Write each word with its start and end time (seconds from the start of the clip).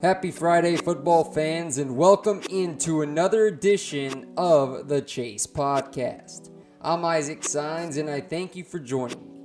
Happy 0.00 0.30
Friday, 0.30 0.76
football 0.76 1.24
fans, 1.24 1.76
and 1.76 1.94
welcome 1.94 2.40
into 2.48 3.02
another 3.02 3.48
edition 3.48 4.32
of 4.34 4.88
the 4.88 5.02
Chase 5.02 5.46
Podcast. 5.46 6.48
I'm 6.80 7.04
Isaac 7.04 7.44
Signs, 7.44 7.98
and 7.98 8.08
I 8.08 8.22
thank 8.22 8.56
you 8.56 8.64
for 8.64 8.78
joining 8.78 9.30
me. 9.30 9.42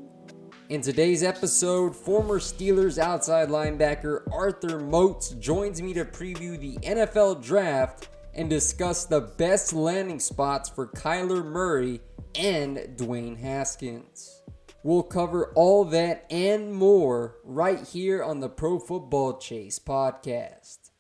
In 0.69 0.79
today's 0.79 1.23
episode, 1.23 1.93
former 1.93 2.39
Steelers 2.39 2.97
outside 2.97 3.49
linebacker 3.49 4.21
Arthur 4.31 4.79
Moats 4.79 5.31
joins 5.31 5.81
me 5.81 5.93
to 5.93 6.05
preview 6.05 6.57
the 6.57 6.77
NFL 6.87 7.43
Draft 7.43 8.07
and 8.33 8.49
discuss 8.49 9.03
the 9.03 9.19
best 9.19 9.73
landing 9.73 10.21
spots 10.21 10.69
for 10.69 10.87
Kyler 10.87 11.43
Murray 11.43 11.99
and 12.33 12.77
Dwayne 12.95 13.37
Haskins. 13.37 14.41
We'll 14.85 15.01
cover 15.01 15.51
all 15.55 15.83
that 15.85 16.27
and 16.29 16.71
more 16.71 17.37
right 17.43 17.81
here 17.81 18.23
on 18.23 18.39
the 18.39 18.49
Pro 18.49 18.77
Football 18.77 19.39
Chase 19.39 19.79
podcast. 19.79 20.91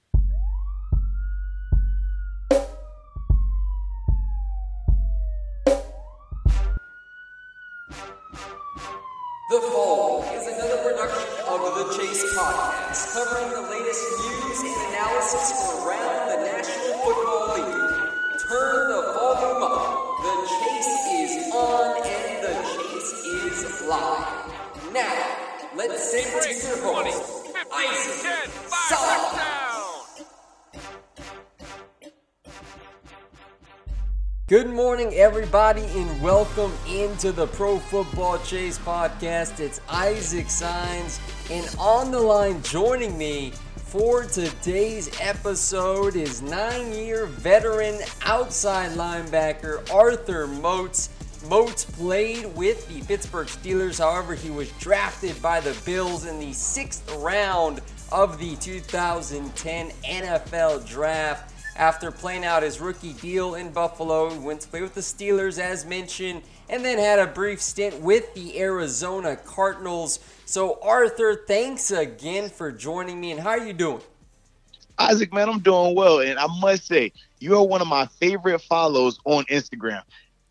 The 9.51 9.61
Fall 9.69 10.23
is 10.33 10.47
another 10.47 10.81
production 10.81 11.29
of 11.45 11.61
the 11.77 11.93
Chase 11.95 12.25
podcast, 12.35 13.13
covering 13.13 13.51
the 13.53 13.69
latest 13.69 14.01
news 14.17 14.61
and 14.61 14.95
analysis 14.95 15.51
from 15.61 15.87
around 15.87 16.29
the 16.29 16.37
National 16.37 16.97
Football 17.05 17.53
League. 17.53 17.85
Turn 18.49 18.89
the 18.89 19.13
volume 19.13 19.61
up. 19.61 20.05
The 20.25 20.33
chase 20.57 20.93
is 21.13 21.53
on 21.53 22.04
live. 23.87 24.93
Now, 24.93 25.37
let's 25.75 26.11
send 26.11 26.25
to 26.25 26.49
your 26.67 26.81
host, 26.81 27.55
Isaac. 27.71 28.51
Good 34.47 34.69
morning, 34.69 35.13
everybody, 35.13 35.81
and 35.81 36.21
welcome 36.21 36.71
into 36.89 37.31
the 37.31 37.47
Pro 37.47 37.77
Football 37.77 38.39
Chase 38.39 38.79
podcast. 38.79 39.59
It's 39.59 39.81
Isaac 39.89 40.49
Signs, 40.49 41.19
and 41.51 41.67
on 41.79 42.11
the 42.11 42.19
line 42.19 42.61
joining 42.63 43.17
me 43.17 43.51
for 43.75 44.23
today's 44.23 45.09
episode 45.21 46.15
is 46.15 46.41
nine 46.41 46.91
year 46.91 47.27
veteran 47.27 47.99
outside 48.23 48.91
linebacker 48.91 49.89
Arthur 49.91 50.47
Moats. 50.47 51.09
Moats 51.49 51.85
played 51.85 52.45
with 52.55 52.87
the 52.87 53.05
Pittsburgh 53.05 53.47
Steelers, 53.47 53.99
however, 53.99 54.33
he 54.33 54.49
was 54.49 54.71
drafted 54.79 55.39
by 55.41 55.59
the 55.59 55.77
Bills 55.85 56.25
in 56.25 56.39
the 56.39 56.53
sixth 56.53 57.13
round 57.17 57.81
of 58.11 58.39
the 58.39 58.55
2010 58.55 59.91
NFL 59.91 60.87
Draft. 60.87 61.53
After 61.75 62.09
playing 62.09 62.45
out 62.45 62.63
his 62.63 62.79
rookie 62.79 63.13
deal 63.13 63.55
in 63.55 63.69
Buffalo, 63.71 64.29
he 64.31 64.39
went 64.39 64.61
to 64.61 64.67
play 64.67 64.81
with 64.81 64.95
the 64.95 65.01
Steelers, 65.01 65.59
as 65.59 65.85
mentioned, 65.85 66.41
and 66.69 66.83
then 66.83 66.97
had 66.97 67.19
a 67.19 67.27
brief 67.27 67.61
stint 67.61 67.99
with 68.01 68.33
the 68.33 68.59
Arizona 68.59 69.35
Cardinals. 69.35 70.19
So, 70.45 70.79
Arthur, 70.81 71.43
thanks 71.47 71.91
again 71.91 72.49
for 72.49 72.71
joining 72.71 73.19
me, 73.19 73.31
and 73.31 73.39
how 73.39 73.49
are 73.49 73.59
you 73.65 73.73
doing? 73.73 74.01
Isaac, 74.97 75.33
man, 75.33 75.49
I'm 75.49 75.59
doing 75.59 75.95
well, 75.95 76.21
and 76.21 76.39
I 76.39 76.47
must 76.59 76.87
say, 76.87 77.11
you 77.39 77.55
are 77.57 77.67
one 77.67 77.81
of 77.81 77.87
my 77.87 78.05
favorite 78.05 78.61
follows 78.61 79.19
on 79.25 79.43
Instagram. 79.45 80.01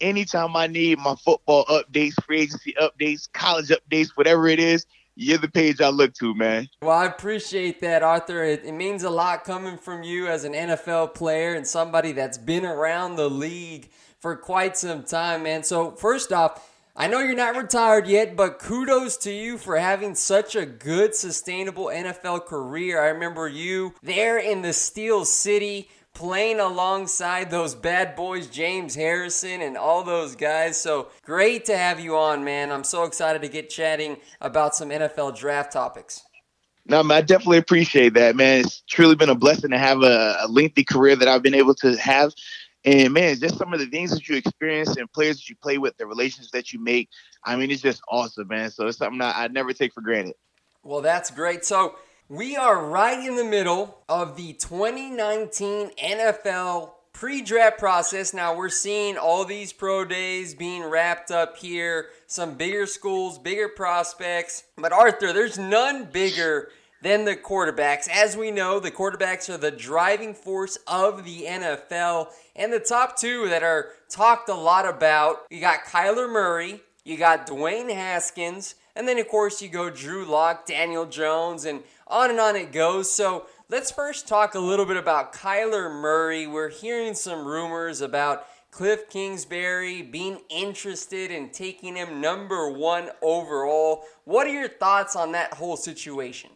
Anytime 0.05 0.55
I 0.55 0.67
need 0.67 0.99
my 0.99 1.15
football 1.15 1.65
updates, 1.65 2.13
free 2.27 2.43
agency 2.43 2.75
updates, 2.79 3.27
college 3.33 3.69
updates, 3.69 4.11
whatever 4.17 4.49
it 4.49 4.61
is, 4.61 4.85
you're 5.17 5.39
the 5.39 5.49
page 5.49 5.81
I 5.81 5.89
look 5.89 6.13
to, 6.17 6.35
man. 6.35 6.69
Well, 6.83 6.91
I 6.91 7.07
appreciate 7.07 7.81
that, 7.81 8.03
Arthur. 8.03 8.45
It, 8.45 8.67
it, 8.67 8.73
means 8.73 9.03
a 9.03 9.09
lot 9.09 9.45
coming 9.45 9.79
from 9.79 10.03
you 10.03 10.27
as 10.27 10.45
an 10.45 10.53
NFL 10.53 11.15
player 11.15 11.55
and 11.55 11.67
somebody 11.67 12.13
that's 12.13 12.37
been 12.37 12.67
around 12.67 13.17
the 13.17 13.31
league 13.31 13.89
for 14.21 14.37
quite 14.37 14.77
some 14.77 15.05
time, 15.05 15.45
man. 15.45 15.63
So, 15.63 15.93
first 15.93 16.35
off, 16.35 16.71
I 16.95 17.07
know 17.07 17.21
you're 17.21 17.35
not 17.35 17.57
retired 17.57 18.07
yet, 18.07 18.37
but 18.37 18.59
kudos 18.59 19.17
to 19.19 19.33
you 19.33 19.57
for 19.57 19.79
having 19.79 20.15
such 20.15 20.55
a 20.55 20.67
good, 20.67 21.15
sustainable 21.15 21.87
NFL 21.87 22.45
career. 22.45 23.03
I 23.03 23.07
remember 23.07 23.49
you 23.49 23.95
there 24.03 24.37
in 24.37 24.61
the 24.61 24.75
Steel 24.75 25.25
City 25.25 25.89
playing 26.15 26.61
alongside 26.61 27.51
those 27.51 27.75
bad 27.75 28.15
boys, 28.15 28.47
James 28.47 28.95
Harrison 28.95 29.61
and 29.61 29.77
all 29.77 30.05
those 30.05 30.37
guys. 30.37 30.81
So 30.81 31.09
great 31.25 31.65
to 31.67 31.77
have 31.77 31.99
you 31.99 32.17
on, 32.17 32.45
man. 32.45 32.71
I'm 32.71 32.85
so 32.85 33.03
excited 33.03 33.43
to 33.43 33.49
get 33.49 33.69
chatting 33.69 34.19
about 34.41 34.77
some 34.77 34.91
NFL 34.91 35.37
draft 35.37 35.73
topics. 35.73 36.23
No, 36.87 37.03
man, 37.03 37.19
I 37.19 37.21
definitely 37.23 37.59
appreciate 37.59 38.15
that, 38.15 38.37
man. 38.37 38.61
It's 38.61 38.83
truly 38.89 39.17
been 39.17 39.31
a 39.31 39.35
blessing 39.35 39.71
to 39.71 39.79
have 39.79 40.03
a, 40.03 40.37
a 40.43 40.49
lengthy 40.49 40.85
career 40.85 41.17
that 41.17 41.27
I've 41.27 41.43
been 41.43 41.55
able 41.55 41.75
to 41.77 41.97
have. 41.97 42.33
And 42.85 43.13
man, 43.13 43.37
just 43.41 43.57
some 43.57 43.73
of 43.73 43.81
the 43.81 43.87
things 43.87 44.11
that 44.11 44.29
you 44.29 44.37
experience 44.37 44.97
and 44.97 45.11
players 45.11 45.39
that 45.39 45.49
you 45.49 45.57
play 45.57 45.79
with, 45.79 45.97
the 45.97 46.07
relations 46.07 46.51
that 46.53 46.73
you 46.73 46.79
make. 46.79 47.09
I 47.43 47.57
mean, 47.57 47.71
it's 47.71 47.83
just 47.83 48.03
awesome, 48.09 48.49
man. 48.49 48.71
So 48.71 48.87
it's 48.87 48.99
something 48.99 49.21
I 49.21 49.49
never 49.49 49.73
take 49.73 49.95
for 49.95 50.03
granted. 50.03 50.35
Well, 50.85 51.01
that's 51.01 51.31
great. 51.31 51.65
So 51.65 51.97
we 52.29 52.57
are 52.57 52.87
right 52.87 53.19
in 53.19 53.37
the 53.37 53.45
middle 53.45 53.99
of 54.09 54.37
the 54.37 54.55
2019 54.55 55.91
NFL 55.91 56.93
pre 57.13 57.43
draft 57.43 57.79
process. 57.79 58.33
Now 58.33 58.57
we're 58.57 58.71
seeing 58.71 59.19
all 59.19 59.45
these 59.45 59.75
pro 59.75 60.07
days 60.07 60.55
being 60.55 60.85
wrapped 60.85 61.31
up 61.31 61.59
here, 61.59 62.09
some 62.27 62.55
bigger 62.55 62.87
schools, 62.87 63.39
bigger 63.39 63.69
prospects. 63.69 64.65
But 64.77 64.93
Arthur, 64.93 65.35
there's 65.35 65.59
none 65.59 66.05
bigger 66.05 66.71
than 67.03 67.27
the 67.27 67.37
quarterbacks. 67.37 68.09
As 68.09 68.39
we 68.39 68.51
know, 68.51 68.81
the 68.81 68.91
quarterbacks 68.91 69.51
are 69.51 69.59
the 69.59 69.71
driving 69.71 70.33
force 70.33 70.79
of 70.87 71.27
the 71.27 71.45
NFL. 71.47 72.29
And 72.57 72.73
the 72.73 72.81
top 72.81 73.19
two 73.19 73.51
that 73.51 73.63
are 73.63 73.91
talked 74.09 74.49
a 74.49 74.55
lot 74.55 74.89
about 74.89 75.43
you 75.51 75.61
got 75.61 75.85
Kyler 75.85 76.33
Murray, 76.33 76.81
you 77.05 77.19
got 77.19 77.47
Dwayne 77.47 77.93
Haskins, 77.93 78.77
and 78.97 79.09
then, 79.09 79.19
of 79.19 79.29
course, 79.29 79.61
you 79.61 79.69
go 79.69 79.91
Drew 79.91 80.25
Lock, 80.25 80.67
Daniel 80.67 81.05
Jones, 81.05 81.65
and 81.65 81.83
on 82.07 82.31
and 82.31 82.41
on 82.41 82.57
it 82.57 82.73
goes. 82.73 83.11
So 83.11 83.47
let's 83.69 83.91
first 83.91 84.29
talk 84.29 84.55
a 84.55 84.61
little 84.61 84.87
bit 84.87 84.97
about 84.97 85.33
Kyler 85.33 85.91
Murray. 85.91 86.47
We're 86.47 86.71
hearing 86.71 87.15
some 87.15 87.47
rumors 87.47 88.01
about 88.01 88.47
Cliff 88.71 89.09
Kingsbury 89.09 90.03
being 90.03 90.41
interested 90.51 91.31
in 91.31 91.51
taking 91.51 91.95
him 91.95 92.21
number 92.21 92.71
one 92.71 93.11
overall. 93.23 94.03
What 94.25 94.47
are 94.49 94.53
your 94.53 94.69
thoughts 94.69 95.15
on 95.15 95.33
that 95.33 95.55
whole 95.55 95.77
situation? 95.77 96.51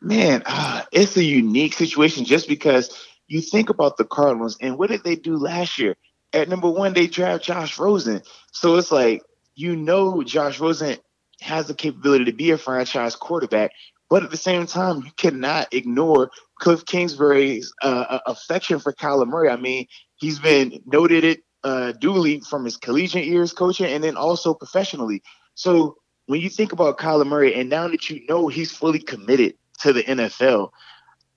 Man, 0.00 0.42
uh, 0.46 0.82
it's 0.92 1.16
a 1.16 1.24
unique 1.24 1.74
situation 1.74 2.24
just 2.24 2.48
because 2.48 3.06
you 3.26 3.40
think 3.40 3.70
about 3.70 3.96
the 3.96 4.04
Cardinals 4.04 4.56
and 4.60 4.78
what 4.78 4.90
did 4.90 5.02
they 5.02 5.16
do 5.16 5.36
last 5.36 5.78
year? 5.78 5.96
At 6.32 6.48
number 6.48 6.70
one, 6.70 6.92
they 6.92 7.06
draft 7.06 7.44
Josh 7.44 7.78
Rosen. 7.78 8.22
So 8.52 8.76
it's 8.76 8.92
like, 8.92 9.22
you 9.54 9.74
know, 9.74 10.22
Josh 10.22 10.60
Rosen 10.60 10.96
has 11.40 11.66
the 11.66 11.74
capability 11.74 12.26
to 12.26 12.32
be 12.32 12.50
a 12.50 12.58
franchise 12.58 13.16
quarterback, 13.16 13.72
but 14.08 14.22
at 14.22 14.30
the 14.30 14.36
same 14.36 14.66
time, 14.66 14.98
you 14.98 15.10
cannot 15.16 15.72
ignore 15.72 16.30
Cliff 16.60 16.84
Kingsbury's 16.86 17.72
uh, 17.82 18.18
affection 18.26 18.78
for 18.78 18.92
Kyler 18.92 19.26
Murray. 19.26 19.48
I 19.48 19.56
mean, 19.56 19.86
he's 20.16 20.38
been 20.38 20.80
noted 20.86 21.24
it 21.24 21.42
uh, 21.64 21.92
duly 21.92 22.40
from 22.40 22.64
his 22.64 22.76
collegiate 22.76 23.26
years 23.26 23.52
coaching 23.52 23.86
and 23.86 24.04
then 24.04 24.16
also 24.16 24.54
professionally. 24.54 25.22
So 25.54 25.96
when 26.26 26.40
you 26.40 26.48
think 26.48 26.72
about 26.72 26.98
Kyler 26.98 27.26
Murray, 27.26 27.54
and 27.54 27.68
now 27.68 27.88
that 27.88 28.08
you 28.08 28.24
know 28.28 28.48
he's 28.48 28.70
fully 28.70 29.00
committed 29.00 29.54
to 29.80 29.92
the 29.92 30.02
NFL, 30.02 30.70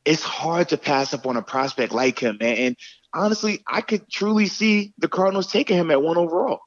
it's 0.06 0.24
hard 0.24 0.69
to 0.69 0.77
pass 0.77 1.13
up 1.13 1.25
on 1.25 1.38
a 1.38 1.42
prospect 1.42 1.92
like 1.94 2.19
him, 2.19 2.38
man. 2.39 2.57
And 2.57 2.75
honestly, 3.13 3.63
I 3.68 3.81
could 3.81 4.10
truly 4.10 4.45
see 4.45 4.94
the 4.98 5.07
Cardinals 5.07 5.51
taking 5.51 5.77
him 5.77 5.92
at 5.92 6.01
one 6.01 6.18
overall. 6.18 6.60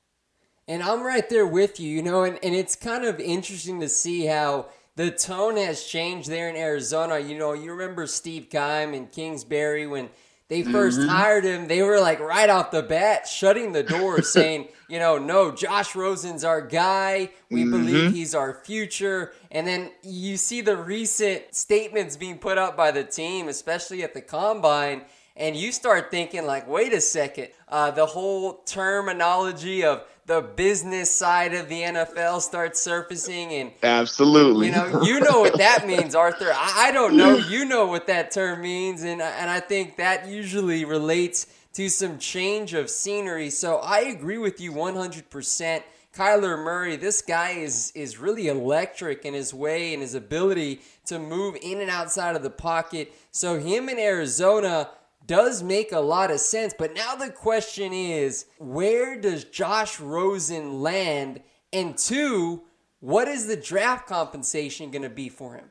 And 0.69 0.83
I'm 0.83 1.03
right 1.03 1.29
there 1.29 1.47
with 1.47 1.81
you, 1.81 1.89
you 1.89 2.03
know, 2.03 2.23
and, 2.23 2.39
and 2.43 2.55
it's 2.55 2.77
kind 2.77 3.05
of 3.05 3.19
interesting 3.19 3.81
to 3.81 3.89
see 3.89 4.27
how 4.27 4.67
the 4.97 5.11
tone 5.11 5.57
has 5.57 5.85
changed 5.85 6.29
there 6.29 6.49
in 6.49 6.57
Arizona. 6.57 7.19
You 7.19 7.39
know, 7.39 7.53
you 7.53 7.73
remember 7.73 8.07
Steve 8.07 8.49
Keim 8.51 8.95
and 8.95 9.11
Kingsbury 9.11 9.87
when 9.87 10.11
they 10.53 10.63
1st 10.63 10.99
mm-hmm. 10.99 11.09
hired 11.09 11.45
him, 11.45 11.67
they 11.67 11.81
were 11.81 11.99
like 11.99 12.21
right 12.21 12.51
off 12.51 12.73
the 12.73 12.83
bat 12.83 13.27
shutting 13.27 13.73
the 13.73 13.83
door, 13.83 14.21
saying, 14.23 14.69
you 14.87 14.99
know, 14.99 15.17
no, 15.17 15.51
Josh 15.51 15.95
Rosen's 15.95 16.45
our 16.45 16.61
guy. 16.61 17.31
We 17.51 17.63
mm-hmm. 17.63 17.71
believe 17.71 18.13
he's 18.13 18.35
our 18.35 18.53
future. 18.53 19.33
And 19.51 19.67
then 19.67 19.93
you 20.03 20.37
see 20.37 20.61
the 20.61 20.77
recent 20.77 21.55
statements 21.55 22.19
being 22.19 22.37
put 22.37 22.59
up 22.59 22.77
by 22.77 22.91
the 22.91 23.03
team, 23.03 23.49
especially 23.49 24.03
at 24.03 24.13
the 24.13 24.21
combine, 24.21 25.07
and 25.37 25.57
you 25.57 25.73
start 25.73 26.11
thinking, 26.11 26.45
like, 26.45 26.69
wait 26.69 26.93
a 26.93 27.01
second, 27.01 27.49
uh, 27.69 27.91
the 27.91 28.05
whole 28.05 28.59
terminology 28.67 29.83
of 29.83 30.05
the 30.33 30.41
business 30.41 31.15
side 31.15 31.53
of 31.53 31.69
the 31.69 31.83
NFL 31.83 32.41
starts 32.41 32.81
surfacing 32.81 33.53
and 33.53 33.71
absolutely. 33.83 34.69
you 34.69 34.73
know 34.73 35.03
you 35.03 35.21
know 35.21 35.41
what 35.41 35.59
that 35.59 35.87
means 35.87 36.15
Arthur. 36.15 36.51
I, 36.55 36.89
I, 36.89 36.93
don't 36.93 37.19
know. 37.19 37.37
You 37.37 37.67
know 37.67 37.87
what 37.87 38.07
that 38.07 38.31
term 38.31 38.63
means 38.63 39.03
and 39.03 39.21
and 39.21 39.51
I 39.51 39.61
think 39.61 39.99
that 39.99 40.27
usually 40.27 40.87
relates 40.87 41.47
to 41.75 41.91
some 41.91 42.19
change 42.19 42.73
of 42.73 42.89
scenery. 42.89 43.51
So 43.51 43.77
I 43.77 44.01
agree 44.01 44.39
with 44.39 44.59
you 44.59 44.73
100% 44.73 45.83
Kyler 46.15 46.63
Murray 46.63 46.97
this 46.97 47.21
guy 47.21 47.51
is 47.51 47.93
is 47.95 48.17
really 48.17 48.49
electric 48.49 49.27
in 49.27 49.35
his 49.35 49.53
way 49.53 49.93
and 49.93 50.01
his 50.01 50.15
ability 50.15 50.81
to 51.07 51.19
move 51.19 51.57
in 51.61 51.83
and 51.83 51.91
outside 51.91 52.37
of 52.37 52.43
the 52.43 52.51
pocket. 52.51 53.13
So 53.33 53.59
him 53.59 53.91
in 53.91 53.99
Arizona 53.99 54.89
does 55.27 55.63
make 55.63 55.93
a 55.93 56.01
lot 56.01 56.31
of 56.31 56.41
sense. 56.41 56.75
But 56.77 56.95
now 56.95 57.15
the 57.15 57.31
question 57.31 57.93
is 57.93 58.47
where 58.59 59.21
does 59.21 59.45
Josh 59.45 60.01
Rosen 60.01 60.81
land? 60.81 61.41
And 61.73 61.97
two, 61.97 62.63
what 63.01 63.29
is 63.29 63.47
the 63.47 63.57
draft 63.57 64.07
compensation 64.07 64.91
going 64.91 65.03
to 65.03 65.11
be 65.11 65.29
for 65.29 65.55
him? 65.55 65.71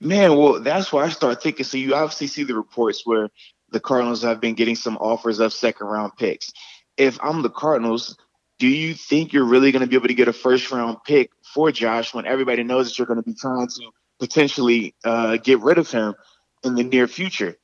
Man, 0.00 0.36
well, 0.36 0.60
that's 0.60 0.92
where 0.92 1.04
I 1.04 1.08
start 1.08 1.42
thinking. 1.42 1.64
So 1.64 1.76
you 1.76 1.94
obviously 1.94 2.26
see 2.26 2.44
the 2.44 2.54
reports 2.54 3.02
where 3.04 3.28
the 3.70 3.80
Cardinals 3.80 4.22
have 4.22 4.40
been 4.40 4.54
getting 4.54 4.76
some 4.76 4.96
offers 4.98 5.40
of 5.40 5.52
second 5.52 5.86
round 5.86 6.12
picks. 6.16 6.52
If 6.96 7.18
I'm 7.22 7.42
the 7.42 7.50
Cardinals, 7.50 8.16
do 8.58 8.68
you 8.68 8.94
think 8.94 9.32
you're 9.32 9.44
really 9.44 9.72
going 9.72 9.82
to 9.82 9.88
be 9.88 9.96
able 9.96 10.08
to 10.08 10.14
get 10.14 10.28
a 10.28 10.32
first 10.32 10.70
round 10.70 10.98
pick 11.04 11.30
for 11.42 11.72
Josh 11.72 12.14
when 12.14 12.26
everybody 12.26 12.62
knows 12.62 12.88
that 12.88 12.98
you're 12.98 13.06
going 13.06 13.22
to 13.22 13.28
be 13.28 13.34
trying 13.34 13.66
to 13.66 13.90
potentially 14.20 14.94
uh, 15.04 15.38
get 15.38 15.60
rid 15.60 15.78
of 15.78 15.90
him 15.90 16.14
in 16.62 16.74
the 16.74 16.84
near 16.84 17.08
future? 17.08 17.56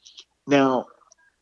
Now, 0.46 0.86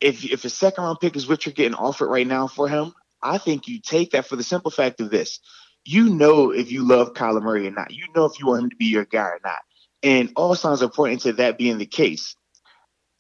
if 0.01 0.25
if 0.25 0.45
a 0.45 0.51
second 0.51 0.85
round 0.85 1.01
pick 1.01 1.17
is 1.17 1.29
what 1.29 1.47
you're 1.47 1.53
getting 1.53 1.75
offered 1.75 2.09
right 2.09 2.27
now 2.27 2.47
for 2.47 2.69
him, 2.69 2.93
I 3.23 3.39
think 3.39 3.69
you 3.69 3.81
take 3.81 4.13
that 4.13 4.27
for 4.27 4.37
the 4.37 4.43
simple 4.43 4.71
fact 4.71 5.01
of 5.01 5.11
this. 5.11 5.41
You 5.85 6.11
know 6.11 6.51
if 6.51 6.71
you 6.71 6.87
love 6.87 7.15
Kyler 7.15 7.43
Murray 7.43 7.67
or 7.67 7.71
not. 7.71 7.93
You 7.93 8.07
know 8.15 8.25
if 8.25 8.39
you 8.39 8.47
want 8.47 8.65
him 8.65 8.71
to 8.71 8.77
be 8.77 8.87
your 8.87 9.05
guy 9.05 9.25
or 9.25 9.41
not. 9.43 9.61
And 10.03 10.33
all 10.37 10.55
signs 10.55 10.83
are 10.83 10.91
pointing 10.91 11.19
to 11.21 11.33
that 11.35 11.59
being 11.59 11.79
the 11.79 11.87
case. 11.87 12.37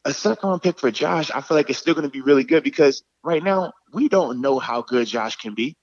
A 0.04 0.12
second 0.12 0.48
round 0.48 0.62
pick 0.62 0.78
for 0.78 0.90
Josh, 0.90 1.30
I 1.30 1.40
feel 1.40 1.56
like 1.56 1.70
it's 1.70 1.78
still 1.78 1.94
going 1.94 2.06
to 2.06 2.10
be 2.10 2.20
really 2.20 2.44
good 2.44 2.62
because 2.62 3.02
right 3.24 3.42
now 3.42 3.72
we 3.92 4.08
don't 4.08 4.40
know 4.40 4.58
how 4.58 4.82
good 4.82 5.06
Josh 5.06 5.36
can 5.36 5.54
be. 5.54 5.76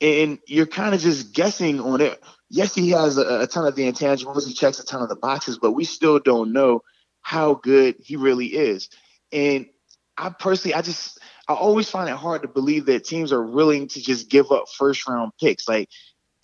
And 0.00 0.38
you're 0.46 0.66
kind 0.66 0.94
of 0.94 1.00
just 1.00 1.34
guessing 1.34 1.80
on 1.80 2.00
it. 2.00 2.22
Yes, 2.50 2.74
he 2.74 2.90
has 2.90 3.18
a, 3.18 3.40
a 3.40 3.46
ton 3.48 3.66
of 3.66 3.74
the 3.74 3.90
intangibles. 3.90 4.46
He 4.46 4.54
checks 4.54 4.78
a 4.78 4.84
ton 4.84 5.02
of 5.02 5.08
the 5.08 5.16
boxes, 5.16 5.58
but 5.58 5.72
we 5.72 5.84
still 5.84 6.20
don't 6.20 6.52
know 6.52 6.82
how 7.20 7.54
good 7.54 7.96
he 7.98 8.16
really 8.16 8.46
is. 8.46 8.88
And 9.32 9.66
I 10.16 10.30
personally, 10.30 10.74
I 10.74 10.82
just, 10.82 11.18
I 11.48 11.54
always 11.54 11.88
find 11.88 12.08
it 12.08 12.16
hard 12.16 12.42
to 12.42 12.48
believe 12.48 12.86
that 12.86 13.04
teams 13.04 13.32
are 13.32 13.42
willing 13.42 13.88
to 13.88 14.00
just 14.00 14.30
give 14.30 14.50
up 14.50 14.64
first 14.76 15.08
round 15.08 15.32
picks. 15.40 15.68
Like 15.68 15.88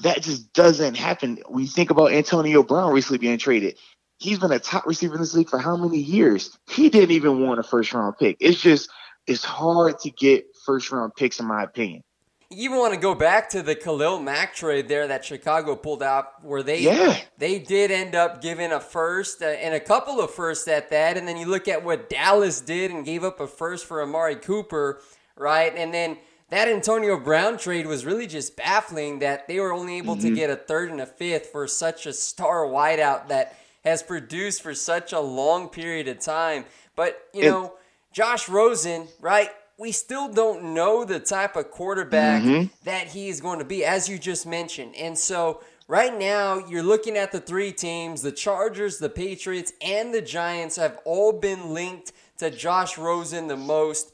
that 0.03 0.23
just 0.23 0.53
doesn't 0.53 0.97
happen. 0.97 1.39
When 1.49 1.63
you 1.63 1.69
think 1.69 1.91
about 1.91 2.13
Antonio 2.13 2.63
Brown 2.63 2.93
recently 2.93 3.19
being 3.19 3.39
traded, 3.39 3.79
he's 4.19 4.39
been 4.39 4.53
a 4.53 4.59
top 4.59 4.87
receiver 4.87 5.15
in 5.15 5.21
this 5.21 5.35
league 5.35 5.51
for 5.51 5.59
how 5.59 5.77
many 5.77 5.99
years? 5.99 6.57
He 6.71 6.89
didn't 6.89 7.13
even 7.13 7.41
want 7.41 7.61
a 7.61 7.63
first 7.63 7.93
round 7.93 8.17
pick. 8.19 8.37
It's 8.41 8.61
just, 8.61 8.91
it's 9.27 9.45
hard 9.45 9.99
to 10.01 10.11
get 10.11 10.47
first 10.65 10.93
round 10.93 11.15
picks, 11.17 11.41
in 11.41 11.47
my 11.47 11.63
opinion 11.63 12.03
even 12.51 12.79
want 12.79 12.95
to 12.95 13.01
go 13.01 13.15
back 13.15 13.49
to 13.51 13.63
the 13.63 13.75
Khalil 13.75 14.21
Mack 14.21 14.55
trade 14.55 14.89
there 14.89 15.09
that 15.09 15.25
Chicago 15.25 15.77
pulled 15.77 16.03
out, 16.03 16.45
where 16.45 16.63
they 16.63 16.81
yeah. 16.81 17.19
they 17.39 17.59
did 17.59 17.91
end 17.91 18.15
up 18.15 18.41
giving 18.41 18.73
a 18.73 18.81
first 18.81 19.43
uh, 19.43 19.47
and 19.47 19.75
a 19.75 19.81
couple 19.81 20.21
of 20.21 20.31
firsts 20.31 20.69
at 20.69 20.91
that, 20.91 21.17
and 21.17 21.27
then 21.27 21.37
you 21.37 21.47
look 21.47 21.69
at 21.69 21.85
what 21.85 22.09
Dallas 22.09 22.61
did 22.61 22.91
and 22.91 23.05
gave 23.05 23.25
up 23.25 23.41
a 23.41 23.47
first 23.47 23.87
for 23.87 24.03
Amari 24.03 24.37
Cooper, 24.37 25.01
right? 25.37 25.75
And 25.77 25.93
then 25.93 26.19
that 26.51 26.69
Antonio 26.69 27.19
Brown 27.19 27.57
trade 27.59 27.87
was 27.87 28.05
really 28.05 28.27
just 28.27 28.57
baffling 28.57 29.19
that 29.21 29.49
they 29.49 29.59
were 29.59 29.73
only 29.73 29.99
able 29.99 30.15
mm-hmm. 30.15 30.29
to 30.29 30.35
get 30.35 30.51
a 30.51 30.57
third 30.57 30.91
and 30.91 31.01
a 31.01 31.07
fifth 31.07 31.47
for 31.47 31.67
such 31.67 32.07
a 32.07 32.13
star 32.13 32.65
wideout 32.65 33.29
that 33.29 33.57
has 33.85 34.03
produced 34.03 34.63
for 34.63 34.75
such 34.75 35.13
a 35.13 35.21
long 35.21 35.69
period 35.69 36.09
of 36.09 36.19
time. 36.19 36.65
But 36.97 37.21
you 37.33 37.45
know, 37.45 37.75
Josh 38.13 38.49
Rosen, 38.49 39.09
right? 39.21 39.51
We 39.79 39.93
still 39.93 40.29
don't 40.29 40.75
know 40.75 41.05
the 41.05 41.19
type 41.19 41.57
of 41.57 41.71
quarterback 41.71 42.43
mm-hmm. 42.43 42.73
that 42.85 43.09
he 43.09 43.29
is 43.29 43.41
going 43.41 43.59
to 43.59 43.65
be, 43.65 43.85
as 43.85 44.09
you 44.09 44.19
just 44.19 44.47
mentioned. 44.47 44.95
And 44.97 45.19
so 45.19 45.63
right 45.89 46.17
now, 46.17 46.59
you're 46.59 46.83
looking 46.83 47.17
at 47.17 47.33
the 47.33 47.41
three 47.41 47.73
teams 47.73 48.23
the 48.23 48.33
Chargers, 48.33 48.99
the 48.99 49.09
Patriots, 49.09 49.73
and 49.83 50.15
the 50.15 50.23
Giants 50.23 50.77
have 50.77 50.99
all 51.05 51.33
been 51.33 51.75
linked 51.75 52.13
to 52.39 52.51
Josh 52.51 52.97
Rosen 52.99 53.49
the 53.49 53.57
most. 53.57 54.13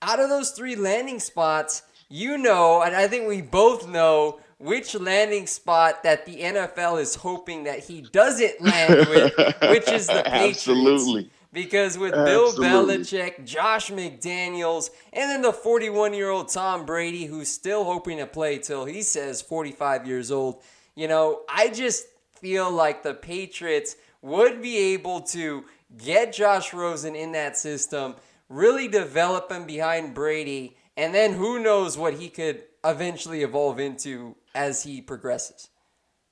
Out 0.00 0.18
of 0.18 0.28
those 0.28 0.50
three 0.50 0.76
landing 0.76 1.20
spots, 1.20 1.82
you 2.08 2.38
know, 2.38 2.82
and 2.82 2.96
I 2.96 3.06
think 3.06 3.28
we 3.28 3.42
both 3.42 3.88
know 3.88 4.40
which 4.58 4.94
landing 4.94 5.46
spot 5.46 6.04
that 6.04 6.24
the 6.24 6.36
NFL 6.36 7.00
is 7.00 7.16
hoping 7.16 7.64
that 7.64 7.80
he 7.80 8.02
doesn't 8.12 8.60
land 8.60 9.08
with, 9.08 9.34
which 9.70 9.88
is 9.88 10.06
the 10.06 10.22
Patriots. 10.26 10.68
Absolutely. 10.68 11.30
Because 11.52 11.98
with 11.98 12.12
Bill 12.12 12.52
Belichick, 12.52 13.44
Josh 13.44 13.90
McDaniels, 13.90 14.88
and 15.12 15.30
then 15.30 15.42
the 15.42 15.52
41 15.52 16.14
year 16.14 16.30
old 16.30 16.48
Tom 16.48 16.86
Brady, 16.86 17.26
who's 17.26 17.48
still 17.48 17.84
hoping 17.84 18.18
to 18.18 18.26
play 18.26 18.58
till 18.58 18.86
he 18.86 19.02
says 19.02 19.42
45 19.42 20.06
years 20.06 20.30
old, 20.30 20.62
you 20.94 21.08
know, 21.08 21.42
I 21.48 21.68
just 21.68 22.06
feel 22.40 22.70
like 22.70 23.02
the 23.02 23.12
Patriots 23.12 23.96
would 24.22 24.62
be 24.62 24.94
able 24.94 25.20
to 25.20 25.64
get 25.98 26.32
Josh 26.32 26.72
Rosen 26.72 27.14
in 27.14 27.32
that 27.32 27.58
system, 27.58 28.14
really 28.48 28.88
develop 28.88 29.50
him 29.50 29.66
behind 29.66 30.14
Brady, 30.14 30.76
and 30.96 31.14
then 31.14 31.34
who 31.34 31.58
knows 31.58 31.98
what 31.98 32.14
he 32.14 32.28
could 32.28 32.62
eventually 32.84 33.42
evolve 33.42 33.78
into 33.78 34.36
as 34.54 34.82
he 34.82 35.00
progresses. 35.00 35.68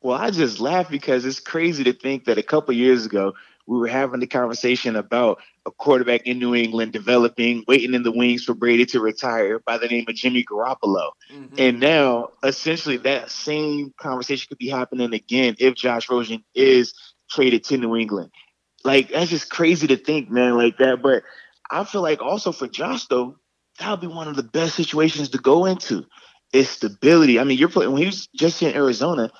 Well, 0.03 0.17
I 0.17 0.31
just 0.31 0.61
laugh 0.61 0.89
because 0.89 1.27
it's 1.27 1.41
crazy 1.41 1.85
to 1.85 1.93
think 1.93 2.25
that 2.25 2.39
a 2.39 2.43
couple 2.43 2.75
years 2.75 3.05
ago 3.05 3.35
we 3.71 3.79
were 3.79 3.87
having 3.87 4.19
the 4.19 4.27
conversation 4.27 4.97
about 4.97 5.41
a 5.65 5.71
quarterback 5.71 6.27
in 6.27 6.41
New 6.41 6.57
England 6.57 6.93
developing, 6.93 7.63
waiting 7.69 7.95
in 7.95 8.03
the 8.03 8.11
wings 8.11 8.43
for 8.43 8.53
Brady 8.53 8.85
to 8.87 8.99
retire 8.99 9.61
by 9.61 9.79
the 9.79 9.87
name 9.87 10.07
of 10.09 10.17
Jimmy 10.17 10.43
Garoppolo. 10.43 11.13
Mm-hmm. 11.33 11.55
And 11.57 11.79
now, 11.79 12.31
essentially, 12.43 12.97
that 12.97 13.31
same 13.31 13.95
conversation 13.97 14.49
could 14.49 14.59
be 14.59 14.69
happening 14.69 15.15
again 15.15 15.55
if 15.61 15.77
Josh 15.77 16.11
Rosen 16.11 16.43
is 16.53 16.93
traded 17.31 17.63
to 17.65 17.79
New 17.79 17.95
England. 17.95 18.33
Like, 18.83 19.11
that's 19.11 19.31
just 19.31 19.51
crazy 19.51 19.87
to 19.87 19.97
think, 19.97 20.33
man, 20.33 20.57
like 20.57 20.79
that. 20.79 21.01
But 21.01 21.23
I 21.71 21.85
feel 21.85 22.03
like 22.03 22.21
also 22.21 22.51
for 22.51 22.67
Josh, 22.67 23.07
though, 23.07 23.37
that 23.79 23.89
would 23.89 24.01
be 24.01 24.09
one 24.09 24.27
of 24.27 24.35
the 24.35 24.43
best 24.43 24.75
situations 24.75 25.29
to 25.29 25.39
go 25.39 25.67
into 25.67 26.05
is 26.53 26.69
stability. 26.69 27.39
I 27.39 27.45
mean, 27.45 27.57
you're 27.57 27.69
playing 27.69 27.93
when 27.93 28.03
he 28.03 28.07
was 28.07 28.27
just 28.35 28.61
in 28.63 28.75
Arizona 28.75 29.31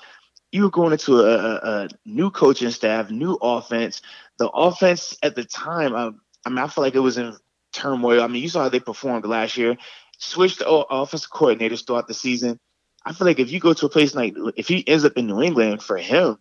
you 0.51 0.63
were 0.63 0.69
going 0.69 0.91
into 0.91 1.19
a, 1.19 1.37
a, 1.37 1.55
a, 1.55 1.89
new 2.05 2.29
coaching 2.29 2.71
staff, 2.71 3.09
new 3.09 3.37
offense. 3.41 4.01
The 4.37 4.49
offense 4.49 5.17
at 5.23 5.35
the 5.35 5.45
time, 5.45 5.95
I, 5.95 6.11
I 6.45 6.49
mean, 6.49 6.57
I 6.59 6.67
feel 6.67 6.83
like 6.83 6.95
it 6.95 6.99
was 6.99 7.17
in 7.17 7.35
turmoil. 7.71 8.21
I 8.21 8.27
mean, 8.27 8.43
you 8.43 8.49
saw 8.49 8.63
how 8.63 8.69
they 8.69 8.79
performed 8.79 9.25
last 9.25 9.57
year. 9.57 9.77
Switched 10.17 10.61
offensive 10.65 11.31
coordinators 11.31 11.85
throughout 11.85 12.07
the 12.07 12.13
season. 12.13 12.59
I 13.05 13.13
feel 13.13 13.25
like 13.25 13.39
if 13.39 13.51
you 13.51 13.59
go 13.59 13.73
to 13.73 13.85
a 13.87 13.89
place 13.89 14.13
like 14.13 14.35
if 14.55 14.67
he 14.67 14.87
ends 14.87 15.05
up 15.05 15.13
in 15.17 15.25
New 15.25 15.41
England 15.41 15.81
for 15.81 15.97
him, 15.97 16.37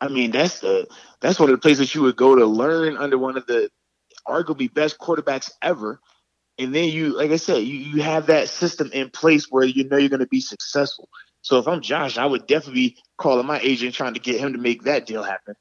I 0.00 0.08
mean, 0.08 0.30
that's 0.30 0.60
the 0.60 0.86
that's 1.20 1.38
one 1.38 1.48
of 1.48 1.54
the 1.54 1.62
places 1.62 1.94
you 1.94 2.02
would 2.02 2.16
go 2.16 2.34
to 2.34 2.44
learn 2.44 2.98
under 2.98 3.16
one 3.16 3.38
of 3.38 3.46
the 3.46 3.70
arguably 4.26 4.72
best 4.72 4.98
quarterbacks 4.98 5.50
ever. 5.62 6.00
And 6.58 6.74
then 6.74 6.88
you, 6.88 7.16
like 7.16 7.30
I 7.30 7.36
said, 7.36 7.62
you, 7.62 7.76
you 7.76 8.02
have 8.02 8.26
that 8.26 8.48
system 8.48 8.90
in 8.92 9.10
place 9.10 9.46
where 9.50 9.64
you 9.64 9.88
know 9.88 9.96
you're 9.96 10.10
going 10.10 10.20
to 10.20 10.26
be 10.26 10.40
successful. 10.40 11.08
So 11.46 11.60
if 11.60 11.68
I'm 11.68 11.80
Josh, 11.80 12.18
I 12.18 12.26
would 12.26 12.48
definitely 12.48 12.88
be 12.88 12.96
calling 13.18 13.46
my 13.46 13.60
agent 13.60 13.94
trying 13.94 14.14
to 14.14 14.20
get 14.20 14.40
him 14.40 14.52
to 14.52 14.58
make 14.58 14.82
that 14.82 15.06
deal 15.06 15.22
happen. 15.22 15.54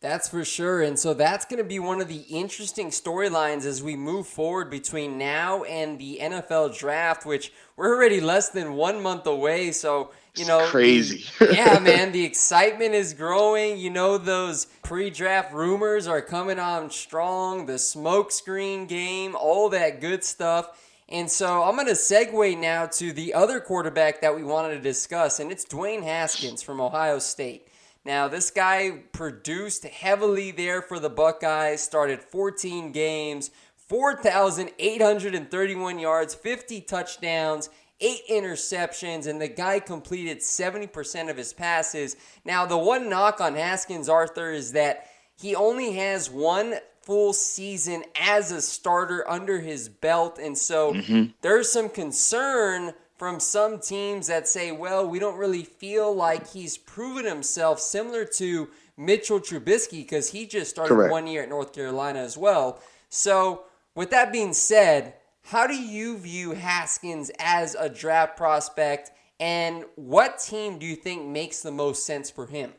That's 0.00 0.30
for 0.30 0.46
sure. 0.46 0.80
And 0.80 0.98
so 0.98 1.12
that's 1.12 1.44
going 1.44 1.58
to 1.58 1.68
be 1.68 1.78
one 1.78 2.00
of 2.00 2.08
the 2.08 2.24
interesting 2.30 2.88
storylines 2.88 3.66
as 3.66 3.82
we 3.82 3.96
move 3.96 4.26
forward 4.26 4.70
between 4.70 5.18
now 5.18 5.62
and 5.64 5.98
the 5.98 6.20
NFL 6.22 6.78
draft, 6.78 7.26
which 7.26 7.52
we're 7.76 7.94
already 7.94 8.18
less 8.18 8.48
than 8.48 8.76
one 8.76 9.02
month 9.02 9.26
away. 9.26 9.72
So, 9.72 10.10
you 10.36 10.46
know, 10.46 10.60
it's 10.60 10.70
crazy. 10.70 11.26
Yeah, 11.38 11.78
man, 11.82 12.12
the 12.12 12.24
excitement 12.24 12.94
is 12.94 13.12
growing. 13.12 13.76
You 13.76 13.90
know, 13.90 14.16
those 14.16 14.64
pre 14.82 15.10
draft 15.10 15.52
rumors 15.52 16.06
are 16.06 16.22
coming 16.22 16.58
on 16.58 16.88
strong, 16.90 17.66
the 17.66 17.74
smokescreen 17.74 18.88
game, 18.88 19.36
all 19.36 19.68
that 19.68 20.00
good 20.00 20.24
stuff. 20.24 20.85
And 21.08 21.30
so 21.30 21.62
I'm 21.62 21.76
going 21.76 21.86
to 21.86 21.92
segue 21.92 22.58
now 22.58 22.86
to 22.86 23.12
the 23.12 23.32
other 23.32 23.60
quarterback 23.60 24.20
that 24.22 24.34
we 24.34 24.42
wanted 24.42 24.74
to 24.74 24.80
discuss, 24.80 25.38
and 25.38 25.52
it's 25.52 25.64
Dwayne 25.64 26.02
Haskins 26.02 26.64
from 26.64 26.80
Ohio 26.80 27.20
State. 27.20 27.68
Now, 28.04 28.26
this 28.26 28.50
guy 28.50 29.04
produced 29.12 29.84
heavily 29.84 30.50
there 30.50 30.82
for 30.82 30.98
the 30.98 31.08
Buckeyes, 31.08 31.80
started 31.80 32.22
14 32.22 32.90
games, 32.90 33.52
4,831 33.76 36.00
yards, 36.00 36.34
50 36.34 36.80
touchdowns, 36.80 37.70
eight 38.00 38.22
interceptions, 38.28 39.28
and 39.28 39.40
the 39.40 39.46
guy 39.46 39.78
completed 39.78 40.38
70% 40.38 41.30
of 41.30 41.36
his 41.36 41.52
passes. 41.52 42.16
Now, 42.44 42.66
the 42.66 42.76
one 42.76 43.08
knock 43.08 43.40
on 43.40 43.54
Haskins, 43.54 44.08
Arthur, 44.08 44.50
is 44.50 44.72
that 44.72 45.06
he 45.36 45.54
only 45.54 45.92
has 45.92 46.28
one 46.28 46.74
full 47.06 47.32
season 47.32 48.02
as 48.20 48.50
a 48.50 48.60
starter 48.60 49.28
under 49.30 49.60
his 49.60 49.88
belt. 49.88 50.40
And 50.42 50.58
so 50.58 50.92
mm-hmm. 50.92 51.26
there's 51.40 51.70
some 51.70 51.88
concern 51.88 52.94
from 53.16 53.38
some 53.38 53.78
teams 53.78 54.26
that 54.26 54.48
say, 54.48 54.72
well, 54.72 55.08
we 55.08 55.20
don't 55.20 55.38
really 55.38 55.62
feel 55.62 56.12
like 56.12 56.50
he's 56.50 56.76
proven 56.76 57.24
himself, 57.24 57.78
similar 57.78 58.24
to 58.24 58.68
Mitchell 58.96 59.38
Trubisky, 59.38 60.02
because 60.02 60.32
he 60.32 60.46
just 60.46 60.68
started 60.68 60.94
Correct. 60.94 61.12
one 61.12 61.28
year 61.28 61.44
at 61.44 61.48
North 61.48 61.72
Carolina 61.72 62.18
as 62.18 62.36
well. 62.36 62.82
So, 63.08 63.62
with 63.94 64.10
that 64.10 64.32
being 64.32 64.52
said, 64.52 65.14
how 65.44 65.68
do 65.68 65.74
you 65.74 66.18
view 66.18 66.52
Haskins 66.52 67.30
as 67.38 67.76
a 67.76 67.88
draft 67.88 68.36
prospect, 68.36 69.12
and 69.38 69.84
what 69.94 70.40
team 70.40 70.78
do 70.78 70.84
you 70.84 70.96
think 70.96 71.24
makes 71.24 71.62
the 71.62 71.70
most 71.70 72.04
sense 72.04 72.30
for 72.30 72.46
him? 72.46 72.72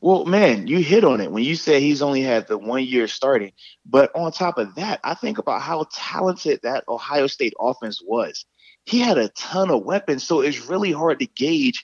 Well, 0.00 0.24
man, 0.24 0.66
you 0.66 0.78
hit 0.78 1.04
on 1.04 1.20
it 1.20 1.30
when 1.30 1.44
you 1.44 1.56
said 1.56 1.80
he's 1.80 2.02
only 2.02 2.22
had 2.22 2.48
the 2.48 2.58
one 2.58 2.84
year 2.84 3.08
starting. 3.08 3.52
But 3.84 4.14
on 4.14 4.32
top 4.32 4.58
of 4.58 4.74
that, 4.74 5.00
I 5.04 5.14
think 5.14 5.38
about 5.38 5.62
how 5.62 5.86
talented 5.92 6.60
that 6.62 6.84
Ohio 6.88 7.26
State 7.26 7.54
offense 7.58 8.00
was. 8.04 8.44
He 8.84 9.00
had 9.00 9.18
a 9.18 9.30
ton 9.30 9.70
of 9.70 9.84
weapons, 9.84 10.22
so 10.22 10.40
it's 10.40 10.68
really 10.68 10.92
hard 10.92 11.18
to 11.20 11.26
gauge 11.26 11.82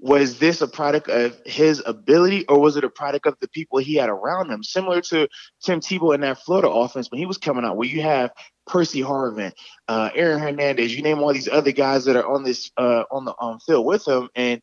was 0.00 0.38
this 0.38 0.62
a 0.62 0.68
product 0.68 1.08
of 1.08 1.38
his 1.44 1.82
ability 1.84 2.46
or 2.46 2.58
was 2.58 2.76
it 2.76 2.84
a 2.84 2.88
product 2.88 3.26
of 3.26 3.36
the 3.40 3.48
people 3.48 3.78
he 3.78 3.94
had 3.94 4.08
around 4.08 4.50
him? 4.50 4.62
Similar 4.62 5.02
to 5.02 5.28
Tim 5.62 5.80
Tebow 5.80 6.14
in 6.14 6.22
that 6.22 6.38
Florida 6.38 6.70
offense 6.70 7.10
when 7.10 7.18
he 7.18 7.26
was 7.26 7.36
coming 7.36 7.64
out, 7.64 7.76
where 7.76 7.88
you 7.88 8.00
have 8.00 8.32
Percy 8.66 9.02
Harvin, 9.02 9.52
uh, 9.88 10.10
Aaron 10.14 10.40
Hernandez, 10.40 10.96
you 10.96 11.02
name 11.02 11.18
all 11.18 11.34
these 11.34 11.48
other 11.48 11.72
guys 11.72 12.06
that 12.06 12.16
are 12.16 12.26
on 12.26 12.44
this 12.44 12.70
uh, 12.78 13.04
on 13.10 13.26
the 13.26 13.32
on 13.32 13.60
field 13.60 13.84
with 13.84 14.06
him, 14.08 14.30
and 14.34 14.62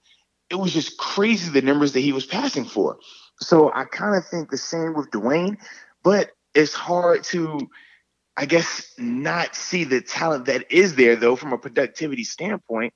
it 0.49 0.55
was 0.55 0.73
just 0.73 0.97
crazy 0.97 1.51
the 1.51 1.61
numbers 1.61 1.93
that 1.93 1.99
he 1.99 2.13
was 2.13 2.25
passing 2.25 2.65
for. 2.65 2.97
So 3.39 3.71
I 3.73 3.85
kind 3.85 4.15
of 4.15 4.25
think 4.25 4.49
the 4.49 4.57
same 4.57 4.93
with 4.93 5.11
Dwayne, 5.11 5.57
but 6.03 6.31
it's 6.53 6.73
hard 6.73 7.23
to, 7.25 7.59
I 8.35 8.45
guess, 8.45 8.93
not 8.97 9.55
see 9.55 9.83
the 9.83 10.01
talent 10.01 10.45
that 10.45 10.71
is 10.71 10.95
there 10.95 11.15
though 11.15 11.35
from 11.35 11.53
a 11.53 11.57
productivity 11.57 12.23
standpoint. 12.23 12.93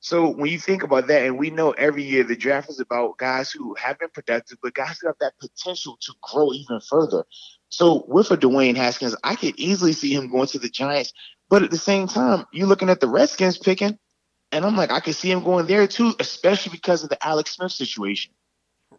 So 0.00 0.28
when 0.28 0.50
you 0.50 0.58
think 0.58 0.82
about 0.82 1.08
that, 1.08 1.24
and 1.24 1.38
we 1.38 1.50
know 1.50 1.72
every 1.72 2.04
year 2.04 2.22
the 2.22 2.36
draft 2.36 2.70
is 2.70 2.80
about 2.80 3.18
guys 3.18 3.50
who 3.50 3.74
have 3.74 3.98
been 3.98 4.10
productive, 4.10 4.58
but 4.62 4.74
guys 4.74 4.98
who 5.00 5.08
have 5.08 5.16
that 5.20 5.32
potential 5.40 5.98
to 6.00 6.12
grow 6.22 6.52
even 6.52 6.80
further. 6.80 7.24
So 7.70 8.04
with 8.06 8.30
a 8.30 8.36
Dwayne 8.36 8.76
Haskins, 8.76 9.16
I 9.24 9.34
could 9.34 9.58
easily 9.58 9.92
see 9.92 10.14
him 10.14 10.30
going 10.30 10.46
to 10.48 10.58
the 10.58 10.68
Giants, 10.68 11.12
but 11.48 11.62
at 11.62 11.70
the 11.70 11.78
same 11.78 12.06
time, 12.06 12.44
you're 12.52 12.68
looking 12.68 12.90
at 12.90 13.00
the 13.00 13.08
Redskins 13.08 13.58
picking 13.58 13.98
and 14.52 14.64
I'm 14.64 14.76
like, 14.76 14.90
I 14.90 15.00
could 15.00 15.14
see 15.14 15.30
him 15.30 15.42
going 15.42 15.66
there 15.66 15.86
too, 15.86 16.14
especially 16.20 16.72
because 16.72 17.02
of 17.02 17.10
the 17.10 17.26
Alex 17.26 17.52
Smith 17.52 17.72
situation. 17.72 18.32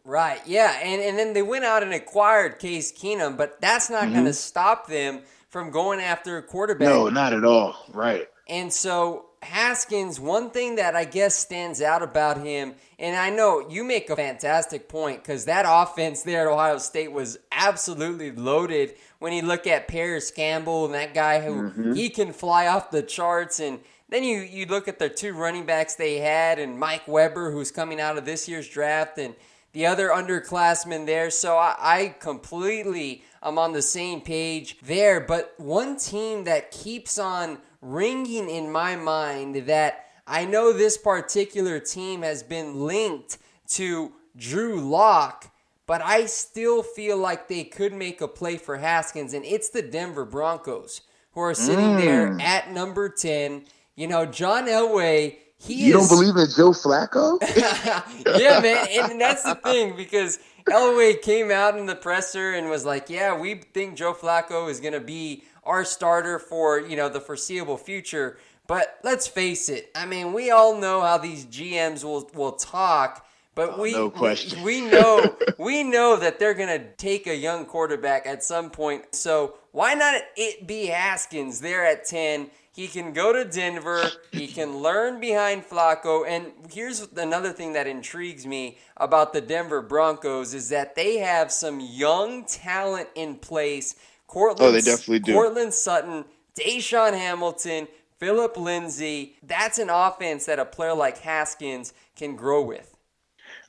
Right, 0.03 0.41
yeah. 0.45 0.79
And, 0.83 1.01
and 1.01 1.17
then 1.17 1.33
they 1.33 1.41
went 1.41 1.65
out 1.65 1.83
and 1.83 1.93
acquired 1.93 2.59
Case 2.59 2.91
Keenum, 2.91 3.37
but 3.37 3.59
that's 3.61 3.89
not 3.89 4.03
mm-hmm. 4.03 4.13
going 4.13 4.25
to 4.25 4.33
stop 4.33 4.87
them 4.87 5.21
from 5.49 5.71
going 5.71 5.99
after 5.99 6.37
a 6.37 6.43
quarterback. 6.43 6.89
No, 6.89 7.09
not 7.09 7.33
at 7.33 7.43
all. 7.43 7.75
Right. 7.93 8.27
And 8.47 8.71
so 8.71 9.25
Haskins, 9.41 10.19
one 10.19 10.51
thing 10.51 10.75
that 10.75 10.95
I 10.95 11.05
guess 11.05 11.35
stands 11.35 11.81
out 11.81 12.03
about 12.03 12.37
him, 12.37 12.75
and 12.99 13.15
I 13.15 13.29
know 13.29 13.67
you 13.69 13.83
make 13.83 14.09
a 14.09 14.15
fantastic 14.15 14.87
point 14.87 15.23
because 15.23 15.45
that 15.45 15.65
offense 15.67 16.23
there 16.23 16.47
at 16.47 16.53
Ohio 16.53 16.77
State 16.77 17.11
was 17.11 17.37
absolutely 17.51 18.31
loaded. 18.31 18.95
When 19.19 19.33
you 19.33 19.41
look 19.41 19.67
at 19.67 19.87
Parris 19.87 20.31
Campbell 20.31 20.85
and 20.85 20.93
that 20.93 21.13
guy 21.13 21.41
who 21.41 21.63
mm-hmm. 21.63 21.93
he 21.93 22.09
can 22.09 22.31
fly 22.33 22.67
off 22.67 22.91
the 22.91 23.01
charts 23.01 23.59
and– 23.59 23.79
then 24.09 24.23
you, 24.23 24.39
you 24.39 24.65
look 24.65 24.87
at 24.87 24.99
the 24.99 25.09
two 25.09 25.33
running 25.33 25.65
backs 25.65 25.95
they 25.95 26.19
had, 26.19 26.59
and 26.59 26.79
Mike 26.79 27.07
Weber, 27.07 27.51
who's 27.51 27.71
coming 27.71 27.99
out 27.99 28.17
of 28.17 28.25
this 28.25 28.47
year's 28.47 28.67
draft, 28.67 29.17
and 29.17 29.35
the 29.73 29.85
other 29.85 30.09
underclassmen 30.09 31.05
there. 31.05 31.29
So 31.29 31.57
I, 31.57 31.75
I 31.79 32.15
completely 32.19 33.23
am 33.43 33.57
on 33.57 33.73
the 33.73 33.81
same 33.81 34.21
page 34.21 34.77
there. 34.81 35.19
But 35.19 35.53
one 35.57 35.97
team 35.97 36.45
that 36.45 36.71
keeps 36.71 37.19
on 37.19 37.59
ringing 37.81 38.49
in 38.49 38.71
my 38.71 38.95
mind 38.95 39.55
that 39.67 40.05
I 40.25 40.45
know 40.45 40.73
this 40.73 40.97
particular 40.97 41.79
team 41.79 42.21
has 42.21 42.43
been 42.43 42.85
linked 42.85 43.37
to 43.71 44.13
Drew 44.35 44.79
Lock, 44.79 45.51
but 45.85 46.01
I 46.01 46.25
still 46.25 46.83
feel 46.83 47.17
like 47.17 47.47
they 47.47 47.63
could 47.63 47.93
make 47.93 48.21
a 48.21 48.27
play 48.27 48.57
for 48.57 48.77
Haskins, 48.77 49.33
and 49.33 49.45
it's 49.45 49.69
the 49.69 49.81
Denver 49.81 50.25
Broncos 50.25 51.01
who 51.31 51.41
are 51.41 51.53
sitting 51.53 51.95
mm. 51.95 51.97
there 51.97 52.37
at 52.41 52.71
number 52.71 53.09
10. 53.09 53.65
You 53.97 54.07
know, 54.07 54.25
John 54.25 54.67
Elway, 54.67 55.35
he 55.57 55.87
You 55.87 55.99
is... 55.99 56.07
don't 56.07 56.17
believe 56.17 56.37
in 56.37 56.47
Joe 56.55 56.69
Flacco? 56.69 57.39
yeah, 58.39 58.59
man. 58.61 58.87
And 58.91 59.19
that's 59.19 59.43
the 59.43 59.55
thing 59.55 59.97
because 59.97 60.39
Elway 60.69 61.21
came 61.21 61.51
out 61.51 61.77
in 61.77 61.87
the 61.87 61.95
presser 61.95 62.53
and 62.53 62.69
was 62.69 62.85
like, 62.85 63.09
"Yeah, 63.09 63.37
we 63.37 63.55
think 63.55 63.97
Joe 63.97 64.13
Flacco 64.13 64.69
is 64.69 64.79
going 64.79 64.93
to 64.93 65.01
be 65.01 65.43
our 65.63 65.83
starter 65.83 66.39
for, 66.39 66.79
you 66.79 66.95
know, 66.95 67.09
the 67.09 67.19
foreseeable 67.19 67.77
future." 67.77 68.37
But 68.67 68.99
let's 69.03 69.27
face 69.27 69.67
it. 69.67 69.89
I 69.95 70.05
mean, 70.05 70.31
we 70.31 70.51
all 70.51 70.79
know 70.79 71.01
how 71.01 71.17
these 71.17 71.45
GMs 71.45 72.03
will 72.03 72.29
will 72.33 72.53
talk 72.53 73.27
but 73.57 73.73
oh, 73.75 73.81
we, 73.81 73.91
no 73.91 74.11
question. 74.11 74.61
we 74.61 74.81
know 74.81 75.35
we 75.57 75.83
know 75.83 76.15
that 76.15 76.37
they're 76.37 76.53
gonna 76.53 76.91
take 76.93 77.25
a 77.25 77.35
young 77.35 77.65
quarterback 77.65 78.27
at 78.27 78.43
some 78.43 78.69
point. 78.69 79.15
So 79.15 79.55
why 79.71 79.95
not 79.95 80.21
it 80.35 80.67
be 80.67 80.85
Haskins 80.85 81.59
there 81.59 81.83
at 81.83 82.05
ten? 82.05 82.51
He 82.77 82.87
can 82.87 83.11
go 83.11 83.33
to 83.33 83.43
Denver. 83.43 84.03
He 84.31 84.45
can 84.45 84.83
learn 84.83 85.19
behind 85.19 85.63
Flacco. 85.63 86.27
And 86.27 86.51
here's 86.71 87.01
another 87.17 87.51
thing 87.51 87.73
that 87.73 87.87
intrigues 87.87 88.45
me 88.45 88.77
about 88.97 89.33
the 89.33 89.41
Denver 89.41 89.81
Broncos 89.81 90.53
is 90.53 90.69
that 90.69 90.93
they 90.93 91.17
have 91.17 91.51
some 91.51 91.79
young 91.79 92.45
talent 92.45 93.09
in 93.15 93.37
place. 93.37 93.95
Courtland, 94.27 94.69
oh, 94.69 94.71
they 94.71 94.81
definitely 94.81 95.17
do. 95.17 95.33
Courtland 95.33 95.73
Sutton, 95.73 96.23
DaeSean 96.53 97.13
Hamilton, 97.13 97.87
Philip 98.19 98.55
Lindsay. 98.55 99.37
That's 99.41 99.79
an 99.79 99.89
offense 99.89 100.45
that 100.45 100.59
a 100.59 100.65
player 100.65 100.93
like 100.93 101.17
Haskins 101.17 101.95
can 102.15 102.35
grow 102.35 102.61
with. 102.61 102.95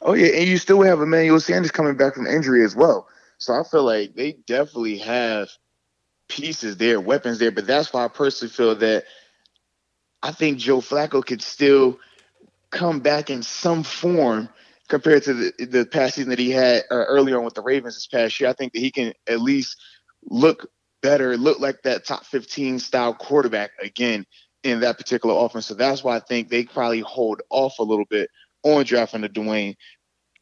Oh 0.03 0.13
yeah, 0.13 0.39
and 0.39 0.47
you 0.47 0.59
still 0.59 0.83
have 0.83 1.01
Emmanuel 1.01 1.41
Sanders 1.41 1.71
coming 1.71 1.97
back 1.97 2.17
from 2.17 2.27
injury 2.27 2.63
as 2.63 2.77
well. 2.77 3.09
So 3.39 3.59
I 3.59 3.63
feel 3.63 3.85
like 3.85 4.17
they 4.17 4.33
definitely 4.47 4.99
have 4.99 5.49
pieces 6.29 6.77
there, 6.77 7.01
weapons 7.01 7.39
there. 7.39 7.51
But 7.51 7.67
that's 7.67 7.93
why 7.93 8.05
I 8.05 8.09
personally 8.09 8.53
feel 8.53 8.77
that 8.77 9.05
I 10.23 10.33
think 10.33 10.59
Joe 10.59 10.81
Flacco 10.81 11.25
could 11.25 11.43
still 11.43 11.99
come 12.71 13.01
back 13.01 13.31
in 13.31 13.43
some 13.43 13.83
form 13.83 14.49
compared 14.89 15.23
to 15.25 15.35
the, 15.35 15.67
the 15.67 15.87
past 15.87 16.17
season 16.17 16.31
that 16.31 16.39
he 16.39 16.51
had 16.51 16.85
uh, 16.91 16.95
earlier 16.95 17.39
on 17.39 17.45
with 17.45 17.55
the 17.55 17.63
Ravens 17.63 17.95
this 17.95 18.07
past 18.07 18.39
year. 18.41 18.49
I 18.49 18.55
think 18.55 18.73
that 18.73 18.81
he 18.81 18.91
can 18.91 19.13
at 19.29 19.41
least 19.41 19.77
look 20.25 20.67
better, 21.03 21.37
look 21.37 21.61
like 21.61 21.83
that 21.83 22.05
top 22.05 22.25
15 22.25 22.79
style 22.79 23.15
quarterback 23.15 23.71
again 23.83 24.27
in 24.65 24.81
that 24.81 24.99
particular 24.99 25.45
offense. 25.45 25.67
So 25.67 25.75
that's 25.75 26.03
why 26.03 26.17
I 26.17 26.21
think 26.21 26.49
they 26.49 26.65
probably 26.65 27.01
hold 27.01 27.43
off 27.51 27.79
a 27.79 27.83
little 27.83 28.07
bit 28.07 28.31
on 28.63 28.85
drafting 28.85 29.21
the 29.21 29.29
Dwayne. 29.29 29.77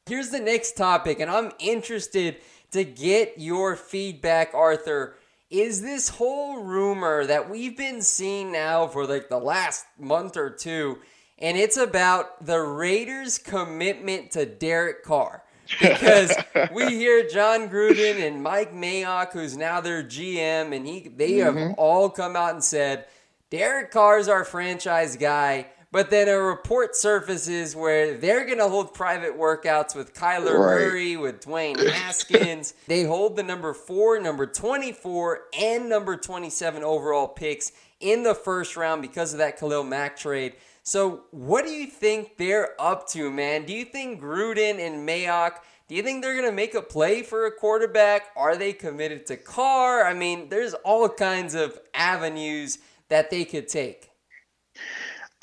Here's 0.07 0.31
the 0.31 0.41
next 0.41 0.77
topic, 0.77 1.21
and 1.21 1.31
I'm 1.31 1.53
interested 1.59 2.37
to 2.71 2.85
get 2.85 3.35
your 3.39 3.77
feedback, 3.77 4.55
Arthur. 4.55 5.17
Is 5.51 5.83
this 5.83 6.09
whole 6.09 6.63
rumor 6.63 7.25
that 7.27 7.49
we've 7.49 7.77
been 7.77 8.03
seeing 8.03 8.51
now 8.51 8.89
for 8.89 9.07
like 9.07 9.29
the 9.29 9.39
last 9.39 9.87
month 9.99 10.37
or 10.37 10.51
two, 10.51 10.99
and 11.39 11.57
it's 11.57 11.77
about 11.77 12.45
the 12.45 12.61
Raiders' 12.61 13.39
commitment 13.39 14.33
to 14.33 14.45
Derek 14.47 15.05
Carr? 15.05 15.43
because 15.81 16.35
we 16.73 16.89
hear 16.91 17.29
Jon 17.29 17.69
Gruden 17.69 18.27
and 18.27 18.43
Mike 18.43 18.73
Mayock, 18.73 19.33
who's 19.33 19.57
now 19.57 19.81
their 19.81 20.03
GM, 20.03 20.75
and 20.75 20.87
he 20.87 21.09
they 21.09 21.33
mm-hmm. 21.33 21.59
have 21.59 21.75
all 21.77 22.09
come 22.11 22.37
out 22.37 22.55
and 22.55 22.65
said 22.65 23.07
Derek 23.51 23.91
Carr's 23.91 24.29
our 24.29 24.45
franchise 24.45 25.17
guy. 25.17 25.67
But 25.93 26.11
then 26.11 26.29
a 26.29 26.39
report 26.39 26.97
surfaces 26.97 27.77
where 27.77 28.17
they're 28.17 28.45
going 28.45 28.59
to 28.59 28.69
hold 28.69 28.93
private 28.93 29.39
workouts 29.39 29.95
with 29.95 30.15
Kyler 30.15 30.59
right. 30.59 30.81
Murray, 30.83 31.17
with 31.17 31.41
Dwayne 31.45 31.79
Haskins. 31.93 32.75
they 32.87 33.05
hold 33.05 33.37
the 33.37 33.43
number 33.43 33.73
four, 33.73 34.19
number 34.21 34.47
24, 34.47 35.41
and 35.59 35.89
number 35.89 36.17
27 36.17 36.83
overall 36.83 37.29
picks 37.29 37.73
in 38.01 38.25
the 38.25 38.35
first 38.35 38.77
round 38.77 39.01
because 39.01 39.33
of 39.33 39.39
that 39.39 39.59
Khalil 39.59 39.85
Mack 39.85 40.17
trade. 40.17 40.55
So, 40.83 41.23
what 41.31 41.65
do 41.65 41.73
you 41.73 41.87
think 41.87 42.37
they're 42.37 42.81
up 42.81 43.09
to, 43.09 43.31
man? 43.31 43.65
Do 43.65 43.73
you 43.73 43.85
think 43.85 44.21
Gruden 44.21 44.79
and 44.79 45.09
Mayock, 45.09 45.57
do 45.89 45.95
you 45.95 46.03
think 46.03 46.23
they're 46.23 46.37
going 46.37 46.49
to 46.49 46.55
make 46.55 46.75
a 46.75 46.83
play 46.83 47.23
for 47.23 47.47
a 47.47 47.51
quarterback? 47.51 48.27
Are 48.37 48.57
they 48.57 48.73
committed 48.73 49.27
to 49.27 49.37
Carr? 49.37 50.05
I 50.05 50.15
mean, 50.15 50.49
there's 50.49 50.75
all 50.75 51.09
kinds 51.09 51.55
of 51.55 51.79
avenues 51.95 52.79
that 53.09 53.31
they 53.31 53.45
could 53.45 53.69
take. 53.69 54.11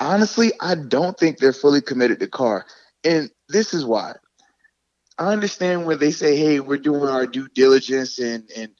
Honestly, 0.00 0.52
I 0.60 0.74
don't 0.74 1.18
think 1.18 1.38
they're 1.38 1.52
fully 1.52 1.80
committed 1.80 2.20
to 2.20 2.26
Carr. 2.26 2.66
And 3.04 3.30
this 3.48 3.74
is 3.74 3.84
why. 3.84 4.14
I 5.18 5.32
understand 5.32 5.86
when 5.86 5.98
they 5.98 6.10
say, 6.10 6.36
hey, 6.36 6.60
we're 6.60 6.78
doing 6.78 7.08
our 7.08 7.26
due 7.26 7.48
diligence 7.54 8.18
and, 8.18 8.50
and 8.56 8.72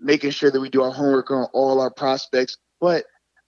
making 0.00 0.30
sure 0.30 0.50
that 0.50 0.60
we 0.60 0.68
do 0.68 0.82
our 0.82 0.90
homework 0.90 1.30
on 1.30 1.46
all 1.52 1.80
our 1.80 1.90
prospects. 1.90 2.58
But 2.80 3.04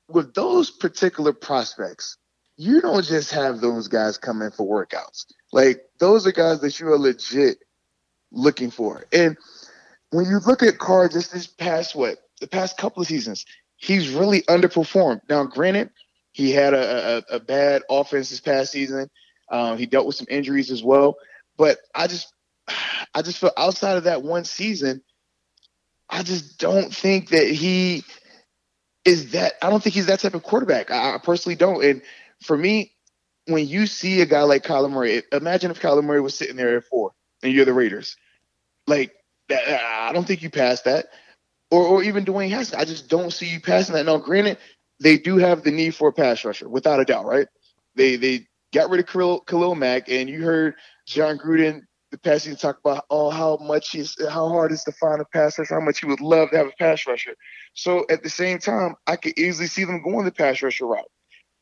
with 0.09 0.35
those 0.35 0.71
particular 0.71 1.33
prospects, 1.33 2.17
you 2.57 2.81
don't 2.81 3.05
just 3.05 3.33
have 3.33 3.61
those 3.61 3.89
guys 3.89 4.19
come 4.19 4.43
in 4.43 4.51
for 4.51 4.67
workouts. 4.67 5.27
Like 5.53 5.83
those 5.99 6.27
are 6.27 6.33
guys 6.33 6.61
that 6.61 6.79
you 6.79 6.89
are 6.89 6.99
legit 6.99 7.59
looking 8.31 8.71
for. 8.71 9.05
And 9.13 9.37
when 10.11 10.27
you 10.27 10.39
look 10.47 10.63
at 10.63 10.79
Carr 10.79 11.09
just 11.09 11.33
this 11.33 11.47
past 11.47 11.95
what 11.95 12.19
the 12.41 12.47
past 12.47 12.77
couple 12.77 13.01
of 13.01 13.09
seasons, 13.09 13.45
he's 13.77 14.11
really 14.11 14.43
underperformed. 14.43 15.21
Now, 15.29 15.45
granted, 15.45 15.91
he 16.39 16.53
had 16.53 16.73
a, 16.73 17.25
a, 17.33 17.35
a 17.35 17.41
bad 17.41 17.83
offense 17.91 18.31
this 18.31 18.39
past 18.39 18.71
season. 18.71 19.11
Um, 19.51 19.77
he 19.77 19.87
dealt 19.87 20.07
with 20.07 20.15
some 20.15 20.29
injuries 20.31 20.71
as 20.71 20.85
well. 20.85 21.17
But 21.57 21.79
I 21.93 22.07
just 22.07 22.33
I 23.13 23.23
just 23.23 23.39
feel 23.39 23.51
outside 23.57 23.97
of 23.97 24.05
that 24.05 24.23
one 24.23 24.45
season, 24.45 25.03
I 26.09 26.23
just 26.23 26.61
don't 26.61 26.95
think 26.95 27.31
that 27.31 27.49
he 27.49 28.05
is 29.05 29.33
that 29.33 29.55
I 29.61 29.69
don't 29.69 29.83
think 29.83 29.97
he's 29.97 30.07
that 30.07 30.21
type 30.21 30.35
of 30.35 30.45
quarterback. 30.45 30.93
I, 30.93 31.17
I 31.17 31.19
personally 31.19 31.57
don't. 31.57 31.85
And 31.85 32.03
for 32.45 32.57
me, 32.57 32.93
when 33.47 33.67
you 33.67 33.89
see 33.89 34.21
a 34.21 34.27
guy 34.27 34.43
like 34.43 34.63
Kyler 34.63 34.93
Murray, 34.93 35.25
imagine 35.33 35.73
if 35.73 35.81
Kyler 35.81 36.05
Murray 36.05 36.21
was 36.21 36.37
sitting 36.37 36.55
there 36.55 36.77
at 36.77 36.85
four 36.85 37.11
and 37.43 37.53
you're 37.53 37.65
the 37.65 37.73
Raiders. 37.73 38.17
Like, 38.87 39.13
I 39.51 40.13
don't 40.15 40.25
think 40.25 40.43
you 40.43 40.51
pass 40.51 40.83
that. 40.83 41.07
Or, 41.73 41.83
or 41.83 42.03
even 42.05 42.25
Dwayne 42.25 42.51
Haskins. 42.51 42.81
I 42.81 42.85
just 42.85 43.09
don't 43.09 43.33
see 43.33 43.47
you 43.47 43.61
passing 43.61 43.95
that. 43.97 44.07
Now, 44.07 44.19
granted, 44.19 44.59
they 45.01 45.19
do 45.19 45.37
have 45.37 45.63
the 45.63 45.71
need 45.71 45.95
for 45.95 46.09
a 46.09 46.13
pass 46.13 46.45
rusher, 46.45 46.69
without 46.69 47.01
a 47.01 47.05
doubt, 47.05 47.25
right? 47.25 47.47
They 47.95 48.17
they 48.17 48.47
got 48.73 48.91
rid 48.91 49.01
of 49.01 49.07
Khalil, 49.07 49.41
Khalil 49.41 49.75
Mack, 49.75 50.09
and 50.09 50.29
you 50.29 50.43
heard 50.43 50.75
Jon 51.07 51.39
Gruden 51.39 51.83
the 52.11 52.19
past 52.19 52.45
season 52.45 52.59
talk 52.59 52.79
about 52.79 53.05
oh 53.11 53.31
how 53.31 53.59
much 53.61 53.95
is 53.95 54.17
how 54.31 54.49
hard 54.49 54.73
is 54.73 54.83
to 54.85 54.93
find 54.93 55.21
a 55.21 55.25
pass 55.27 55.59
rusher, 55.59 55.75
how 55.75 55.81
much 55.81 56.01
he 56.01 56.07
would 56.07 56.21
love 56.21 56.51
to 56.51 56.57
have 56.57 56.67
a 56.67 56.73
pass 56.79 57.07
rusher. 57.07 57.35
So 57.75 58.07
at 58.11 58.23
the 58.23 58.31
same 58.31 58.59
time, 58.59 58.95
I 59.07 59.17
could 59.17 59.39
easily 59.39 59.67
see 59.67 59.85
them 59.85 60.03
going 60.03 60.25
the 60.25 60.33
pass 60.33 60.63
rusher 60.63 60.87
route. 60.87 61.11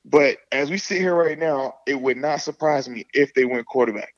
But 0.05 0.39
as 0.53 0.71
we 0.71 0.79
sit 0.79 0.99
here 1.01 1.17
right 1.17 1.39
now, 1.39 1.75
it 1.87 2.01
would 2.01 2.17
not 2.17 2.41
surprise 2.41 2.89
me 2.89 3.07
if 3.13 3.35
they 3.35 3.45
went 3.45 3.67
quarterback. 3.67 4.15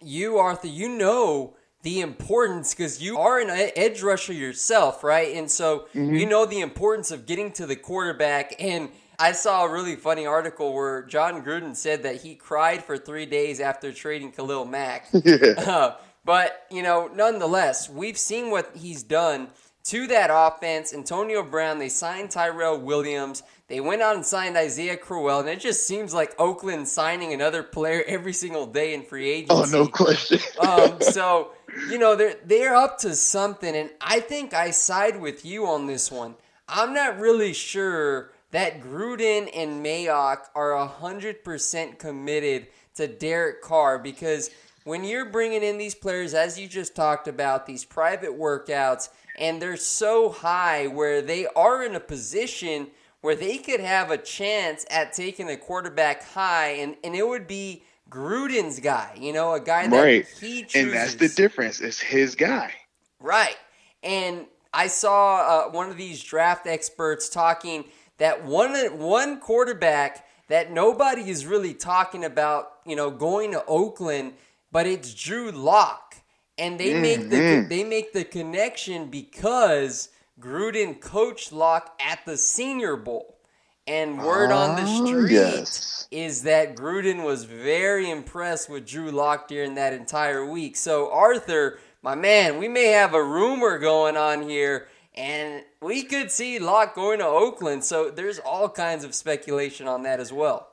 You, 0.00 0.38
Arthur, 0.38 0.68
you 0.68 0.88
know 0.88 1.56
the 1.82 2.00
importance 2.00 2.74
because 2.74 3.02
you 3.02 3.18
are 3.18 3.40
an 3.40 3.50
edge 3.50 4.02
rusher 4.02 4.32
yourself, 4.32 5.02
right? 5.02 5.36
And 5.36 5.50
so 5.50 5.86
mm-hmm. 5.94 6.14
you 6.14 6.26
know 6.26 6.46
the 6.46 6.60
importance 6.60 7.10
of 7.10 7.26
getting 7.26 7.52
to 7.52 7.66
the 7.66 7.76
quarterback. 7.76 8.54
And 8.60 8.88
I 9.18 9.32
saw 9.32 9.64
a 9.64 9.72
really 9.72 9.96
funny 9.96 10.24
article 10.24 10.72
where 10.72 11.02
Jon 11.02 11.44
Gruden 11.44 11.74
said 11.74 12.04
that 12.04 12.22
he 12.22 12.34
cried 12.34 12.84
for 12.84 12.96
three 12.96 13.26
days 13.26 13.60
after 13.60 13.92
trading 13.92 14.32
Khalil 14.32 14.64
Mack. 14.64 15.08
yeah. 15.24 15.36
Uh, 15.72 15.96
but, 16.24 16.66
you 16.70 16.84
know, 16.84 17.10
nonetheless, 17.12 17.90
we've 17.90 18.16
seen 18.16 18.50
what 18.50 18.70
he's 18.76 19.02
done 19.02 19.48
to 19.84 20.06
that 20.06 20.30
offense. 20.32 20.94
Antonio 20.94 21.42
Brown, 21.42 21.78
they 21.78 21.88
signed 21.88 22.30
Tyrell 22.30 22.78
Williams. 22.78 23.42
They 23.68 23.80
went 23.80 24.02
out 24.02 24.16
and 24.16 24.24
signed 24.24 24.56
Isaiah 24.56 24.96
Crowell, 24.96 25.40
and 25.40 25.48
it 25.48 25.60
just 25.60 25.86
seems 25.86 26.12
like 26.12 26.34
Oakland 26.38 26.86
signing 26.86 27.32
another 27.32 27.62
player 27.62 28.04
every 28.06 28.32
single 28.32 28.66
day 28.66 28.94
in 28.94 29.02
free 29.02 29.30
agency. 29.30 29.76
Oh, 29.76 29.84
no 29.84 29.86
question. 29.88 30.38
um, 30.60 31.00
so, 31.00 31.52
you 31.88 31.98
know, 31.98 32.16
they're 32.16 32.36
they're 32.44 32.74
up 32.74 32.98
to 32.98 33.14
something, 33.14 33.74
and 33.74 33.90
I 34.00 34.20
think 34.20 34.54
I 34.54 34.70
side 34.70 35.20
with 35.20 35.44
you 35.44 35.66
on 35.66 35.86
this 35.86 36.10
one. 36.10 36.34
I'm 36.68 36.94
not 36.94 37.18
really 37.18 37.52
sure 37.52 38.32
that 38.50 38.80
Gruden 38.80 39.50
and 39.54 39.84
Mayock 39.84 40.44
are 40.54 40.72
100% 40.72 41.98
committed 41.98 42.66
to 42.94 43.08
Derek 43.08 43.62
Carr 43.62 43.98
because 43.98 44.50
when 44.84 45.04
you're 45.04 45.30
bringing 45.30 45.62
in 45.62 45.78
these 45.78 45.94
players, 45.94 46.34
as 46.34 46.58
you 46.58 46.68
just 46.68 46.94
talked 46.94 47.28
about, 47.28 47.66
these 47.66 47.84
private 47.84 48.38
workouts, 48.38 49.08
and 49.38 49.60
they're 49.60 49.76
so 49.76 50.30
high 50.30 50.86
where 50.86 51.22
they 51.22 51.46
are 51.46 51.84
in 51.84 51.94
a 51.94 52.00
position– 52.00 52.88
where 53.22 53.36
they 53.36 53.56
could 53.56 53.80
have 53.80 54.10
a 54.10 54.18
chance 54.18 54.84
at 54.90 55.12
taking 55.12 55.48
a 55.48 55.56
quarterback 55.56 56.22
high, 56.22 56.70
and, 56.70 56.96
and 57.02 57.14
it 57.14 57.26
would 57.26 57.46
be 57.46 57.84
Gruden's 58.12 58.78
guy, 58.80 59.16
you 59.18 59.32
know, 59.32 59.54
a 59.54 59.60
guy 59.60 59.86
that 59.86 60.02
right. 60.02 60.26
he 60.40 60.62
chooses. 60.62 60.74
And 60.74 60.92
that's 60.92 61.14
the 61.14 61.28
difference. 61.28 61.80
It's 61.80 62.00
his 62.00 62.34
guy. 62.34 62.72
Right. 63.20 63.56
And 64.02 64.46
I 64.74 64.88
saw 64.88 65.66
uh, 65.66 65.70
one 65.70 65.90
of 65.90 65.96
these 65.96 66.22
draft 66.22 66.66
experts 66.66 67.28
talking 67.28 67.84
that 68.18 68.44
one 68.44 68.74
one 68.98 69.40
quarterback 69.40 70.26
that 70.48 70.72
nobody 70.72 71.30
is 71.30 71.46
really 71.46 71.74
talking 71.74 72.24
about, 72.24 72.72
you 72.84 72.96
know, 72.96 73.10
going 73.10 73.52
to 73.52 73.64
Oakland, 73.66 74.34
but 74.70 74.86
it's 74.86 75.14
Drew 75.14 75.50
Lock, 75.50 76.16
and 76.58 76.78
they 76.78 76.90
mm-hmm. 76.90 77.02
make 77.02 77.30
the 77.30 77.36
mm-hmm. 77.36 77.68
they 77.68 77.84
make 77.84 78.12
the 78.12 78.24
connection 78.24 79.08
because 79.08 80.10
Gruden 80.38 81.00
coached 81.00 81.52
Lock 81.52 81.98
at 82.00 82.24
the 82.26 82.36
Senior 82.36 82.96
Bowl. 82.96 83.38
And 83.86 84.22
word 84.22 84.52
on 84.52 84.76
the 84.76 84.82
ah, 84.82 85.04
street 85.04 85.32
yes. 85.32 86.06
is 86.12 86.42
that 86.42 86.76
Gruden 86.76 87.24
was 87.24 87.44
very 87.44 88.10
impressed 88.10 88.70
with 88.70 88.86
Drew 88.86 89.10
Lock 89.10 89.48
during 89.48 89.74
that 89.74 89.92
entire 89.92 90.46
week. 90.46 90.76
So, 90.76 91.10
Arthur, 91.12 91.80
my 92.00 92.14
man, 92.14 92.58
we 92.58 92.68
may 92.68 92.86
have 92.86 93.12
a 93.12 93.22
rumor 93.22 93.78
going 93.80 94.16
on 94.16 94.48
here, 94.48 94.86
and 95.14 95.64
we 95.80 96.04
could 96.04 96.30
see 96.30 96.60
Lock 96.60 96.94
going 96.94 97.18
to 97.18 97.26
Oakland. 97.26 97.82
So, 97.82 98.08
there's 98.08 98.38
all 98.38 98.68
kinds 98.68 99.02
of 99.02 99.16
speculation 99.16 99.88
on 99.88 100.04
that 100.04 100.20
as 100.20 100.32
well. 100.32 100.68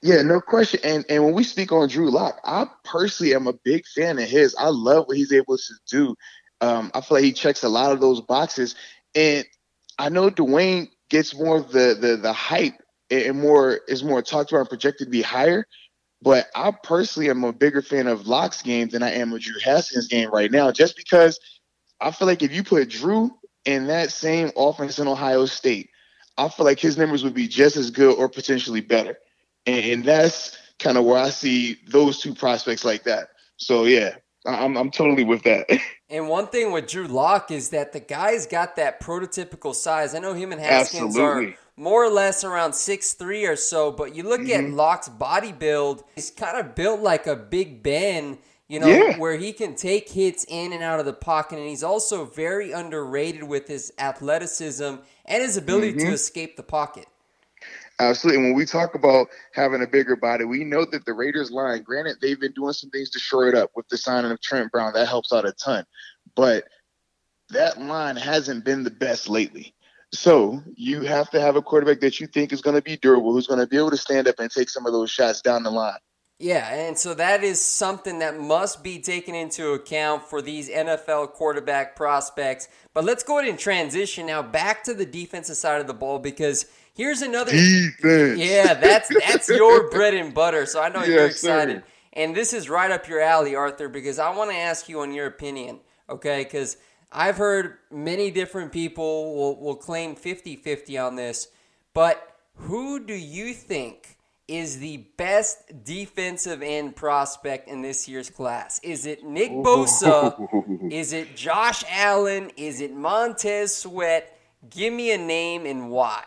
Yeah, 0.00 0.22
no 0.22 0.40
question. 0.40 0.80
And 0.84 1.04
and 1.08 1.24
when 1.24 1.34
we 1.34 1.44
speak 1.44 1.72
on 1.72 1.88
Drew 1.88 2.10
Lock, 2.10 2.38
I 2.44 2.66
personally 2.84 3.34
am 3.34 3.46
a 3.46 3.54
big 3.54 3.86
fan 3.86 4.18
of 4.18 4.28
his. 4.28 4.54
I 4.58 4.68
love 4.68 5.06
what 5.08 5.16
he's 5.16 5.32
able 5.32 5.56
to 5.56 5.74
do. 5.88 6.14
Um, 6.60 6.90
I 6.94 7.00
feel 7.00 7.16
like 7.16 7.24
he 7.24 7.32
checks 7.32 7.64
a 7.64 7.68
lot 7.68 7.90
of 7.90 8.00
those 8.00 8.20
boxes. 8.20 8.74
And 9.14 9.44
I 9.98 10.10
know 10.10 10.30
Dwayne 10.30 10.88
gets 11.10 11.34
more 11.34 11.56
of 11.56 11.70
the 11.72 11.96
the 12.00 12.16
the 12.16 12.32
hype 12.32 12.74
and 13.10 13.40
more 13.40 13.80
is 13.88 14.02
more 14.02 14.22
talked 14.22 14.50
about 14.50 14.60
and 14.60 14.68
projected 14.68 15.06
to 15.06 15.10
be 15.10 15.22
higher. 15.22 15.66
But 16.22 16.46
I 16.54 16.72
personally 16.82 17.28
am 17.28 17.44
a 17.44 17.52
bigger 17.52 17.82
fan 17.82 18.06
of 18.06 18.26
Lock's 18.26 18.62
game 18.62 18.88
than 18.88 19.02
I 19.02 19.10
am 19.12 19.32
of 19.32 19.40
Drew 19.42 19.60
Haskins' 19.62 20.08
game 20.08 20.30
right 20.30 20.50
now, 20.50 20.72
just 20.72 20.96
because 20.96 21.38
I 22.00 22.10
feel 22.10 22.26
like 22.26 22.42
if 22.42 22.52
you 22.52 22.62
put 22.62 22.88
Drew 22.88 23.30
in 23.66 23.86
that 23.88 24.10
same 24.10 24.50
offense 24.56 24.98
in 24.98 25.06
Ohio 25.06 25.44
State, 25.44 25.90
I 26.38 26.48
feel 26.48 26.64
like 26.64 26.80
his 26.80 26.96
numbers 26.96 27.22
would 27.24 27.34
be 27.34 27.46
just 27.46 27.76
as 27.76 27.90
good 27.90 28.16
or 28.16 28.28
potentially 28.28 28.80
better. 28.80 29.18
And, 29.66 29.84
and 29.84 30.04
that's 30.04 30.56
kind 30.78 30.96
of 30.96 31.04
where 31.04 31.18
I 31.18 31.30
see 31.30 31.78
those 31.88 32.20
two 32.20 32.34
prospects 32.34 32.84
like 32.84 33.04
that. 33.04 33.28
So 33.56 33.84
yeah, 33.84 34.16
I'm 34.46 34.76
I'm 34.76 34.90
totally 34.90 35.24
with 35.24 35.42
that. 35.44 35.68
And 36.10 36.28
one 36.28 36.46
thing 36.46 36.70
with 36.70 36.86
Drew 36.86 37.08
Lock 37.08 37.50
is 37.50 37.70
that 37.70 37.92
the 37.92 37.98
guy's 37.98 38.46
got 38.46 38.76
that 38.76 39.00
prototypical 39.00 39.74
size. 39.74 40.14
I 40.14 40.20
know 40.20 40.32
him 40.32 40.52
and 40.52 40.60
Haskins 40.60 41.16
Absolutely. 41.16 41.52
are 41.52 41.56
more 41.76 42.04
or 42.04 42.10
less 42.10 42.44
around 42.44 42.74
six 42.74 43.14
three 43.14 43.46
or 43.46 43.56
so, 43.56 43.90
but 43.90 44.14
you 44.14 44.22
look 44.22 44.42
mm-hmm. 44.42 44.66
at 44.66 44.70
Lock's 44.70 45.08
body 45.08 45.50
build, 45.50 46.04
he's 46.14 46.30
kind 46.30 46.56
of 46.56 46.76
built 46.76 47.00
like 47.00 47.26
a 47.26 47.34
Big 47.34 47.82
Ben, 47.82 48.38
you 48.68 48.78
know, 48.78 48.86
yeah. 48.86 49.18
where 49.18 49.36
he 49.36 49.52
can 49.52 49.74
take 49.74 50.08
hits 50.08 50.44
in 50.46 50.72
and 50.72 50.84
out 50.84 51.00
of 51.00 51.06
the 51.06 51.14
pocket. 51.14 51.58
And 51.58 51.68
he's 51.68 51.82
also 51.82 52.24
very 52.26 52.70
underrated 52.70 53.42
with 53.42 53.66
his 53.66 53.92
athleticism 53.98 54.84
and 55.24 55.42
his 55.42 55.56
ability 55.56 55.94
mm-hmm. 55.94 56.06
to 56.06 56.12
escape 56.12 56.56
the 56.56 56.62
pocket. 56.62 57.06
Absolutely. 58.00 58.42
And 58.42 58.50
when 58.50 58.56
we 58.56 58.66
talk 58.66 58.94
about 58.94 59.28
having 59.52 59.82
a 59.82 59.86
bigger 59.86 60.16
body, 60.16 60.44
we 60.44 60.64
know 60.64 60.84
that 60.84 61.04
the 61.04 61.12
Raiders 61.12 61.50
line, 61.50 61.82
granted, 61.82 62.16
they've 62.20 62.40
been 62.40 62.52
doing 62.52 62.72
some 62.72 62.90
things 62.90 63.10
to 63.10 63.20
shore 63.20 63.48
it 63.48 63.54
up 63.54 63.70
with 63.76 63.88
the 63.88 63.96
signing 63.96 64.32
of 64.32 64.40
Trent 64.40 64.72
Brown. 64.72 64.92
That 64.94 65.06
helps 65.06 65.32
out 65.32 65.46
a 65.46 65.52
ton. 65.52 65.84
But 66.34 66.64
that 67.50 67.80
line 67.80 68.16
hasn't 68.16 68.64
been 68.64 68.82
the 68.82 68.90
best 68.90 69.28
lately. 69.28 69.74
So 70.12 70.62
you 70.76 71.02
have 71.02 71.30
to 71.30 71.40
have 71.40 71.56
a 71.56 71.62
quarterback 71.62 72.00
that 72.00 72.20
you 72.20 72.26
think 72.26 72.52
is 72.52 72.62
going 72.62 72.76
to 72.76 72.82
be 72.82 72.96
durable, 72.96 73.32
who's 73.32 73.46
going 73.46 73.60
to 73.60 73.66
be 73.66 73.76
able 73.76 73.90
to 73.90 73.96
stand 73.96 74.28
up 74.28 74.38
and 74.38 74.50
take 74.50 74.68
some 74.68 74.86
of 74.86 74.92
those 74.92 75.10
shots 75.10 75.40
down 75.40 75.62
the 75.62 75.70
line. 75.70 75.98
Yeah, 76.40 76.68
and 76.74 76.98
so 76.98 77.14
that 77.14 77.44
is 77.44 77.60
something 77.60 78.18
that 78.18 78.38
must 78.40 78.82
be 78.82 78.98
taken 78.98 79.36
into 79.36 79.68
account 79.68 80.24
for 80.24 80.42
these 80.42 80.68
NFL 80.68 81.32
quarterback 81.32 81.94
prospects. 81.94 82.68
But 82.92 83.04
let's 83.04 83.22
go 83.22 83.38
ahead 83.38 83.48
and 83.48 83.58
transition 83.58 84.26
now 84.26 84.42
back 84.42 84.82
to 84.84 84.94
the 84.94 85.06
defensive 85.06 85.56
side 85.56 85.80
of 85.80 85.86
the 85.86 85.94
ball 85.94 86.18
because 86.18 86.66
here's 86.94 87.22
another 87.22 87.52
defense. 87.52 88.38
Yeah, 88.38 88.74
that's 88.74 89.08
that's 89.26 89.48
your 89.48 89.90
bread 89.90 90.14
and 90.14 90.32
butter. 90.32 90.66
So 90.66 90.80
I 90.82 90.88
know 90.88 91.04
you're 91.04 91.26
excited. 91.26 91.78
sir. 91.78 91.84
And 92.14 92.34
this 92.34 92.52
is 92.52 92.70
right 92.70 92.90
up 92.90 93.08
your 93.08 93.20
alley, 93.20 93.56
Arthur, 93.56 93.88
because 93.88 94.18
I 94.18 94.34
want 94.34 94.50
to 94.50 94.56
ask 94.56 94.88
you 94.88 95.00
on 95.00 95.12
your 95.12 95.26
opinion, 95.26 95.80
okay? 96.08 96.44
Because 96.44 96.76
I've 97.10 97.36
heard 97.36 97.78
many 97.90 98.30
different 98.30 98.72
people 98.72 99.34
will, 99.34 99.60
will 99.60 99.76
claim 99.76 100.14
50 100.14 100.56
50 100.56 100.98
on 100.98 101.16
this, 101.16 101.48
but 101.92 102.36
who 102.56 103.04
do 103.04 103.14
you 103.14 103.52
think 103.52 104.16
is 104.46 104.78
the 104.78 104.98
best 105.16 105.84
defensive 105.84 106.62
end 106.62 106.94
prospect 106.96 107.68
in 107.68 107.82
this 107.82 108.08
year's 108.08 108.30
class? 108.30 108.78
Is 108.82 109.06
it 109.06 109.24
Nick 109.24 109.50
Bosa? 109.50 110.92
is 110.92 111.12
it 111.12 111.34
Josh 111.34 111.82
Allen? 111.90 112.50
Is 112.56 112.80
it 112.80 112.94
Montez 112.94 113.74
Sweat? 113.74 114.38
Give 114.70 114.92
me 114.92 115.12
a 115.12 115.18
name 115.18 115.66
and 115.66 115.90
why. 115.90 116.24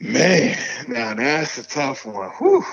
Man, 0.00 0.58
now 0.88 1.14
that's 1.14 1.58
a 1.58 1.62
tough 1.62 2.04
one. 2.04 2.30
Whew. 2.38 2.64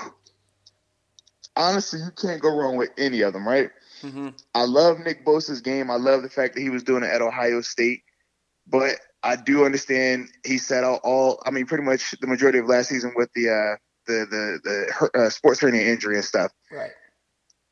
Honestly, 1.56 2.00
you 2.00 2.10
can't 2.20 2.42
go 2.42 2.54
wrong 2.54 2.76
with 2.76 2.90
any 2.98 3.22
of 3.22 3.32
them, 3.32 3.46
right? 3.46 3.70
hmm 4.00 4.30
I 4.54 4.64
love 4.64 4.98
Nick 4.98 5.24
Bosa's 5.24 5.60
game. 5.60 5.90
I 5.90 5.96
love 5.96 6.22
the 6.22 6.28
fact 6.28 6.54
that 6.54 6.60
he 6.60 6.70
was 6.70 6.82
doing 6.82 7.02
it 7.02 7.10
at 7.10 7.22
Ohio 7.22 7.60
State, 7.60 8.02
but 8.66 8.96
I 9.22 9.36
do 9.36 9.64
understand 9.64 10.28
he 10.44 10.58
sat 10.58 10.84
out 10.84 11.00
all. 11.02 11.42
I 11.46 11.50
mean, 11.50 11.66
pretty 11.66 11.84
much 11.84 12.10
the 12.20 12.26
majority 12.26 12.58
of 12.58 12.66
last 12.66 12.88
season 12.88 13.12
with 13.16 13.30
the 13.34 13.48
uh, 13.48 13.76
the 14.06 14.26
the 14.30 14.60
the 15.14 15.20
uh, 15.20 15.30
sports 15.30 15.60
hernia 15.60 15.82
injury 15.82 16.16
and 16.16 16.24
stuff. 16.24 16.52
Right. 16.70 16.90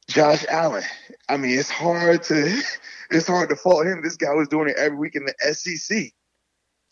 Josh 0.08 0.44
Allen. 0.48 0.84
I 1.28 1.36
mean, 1.36 1.58
it's 1.58 1.70
hard 1.70 2.22
to 2.24 2.62
it's 3.10 3.26
hard 3.26 3.50
to 3.50 3.56
fault 3.56 3.86
him. 3.86 4.02
This 4.02 4.16
guy 4.16 4.32
was 4.32 4.48
doing 4.48 4.68
it 4.70 4.76
every 4.76 4.96
week 4.96 5.14
in 5.14 5.26
the 5.26 5.54
SEC. 5.54 6.12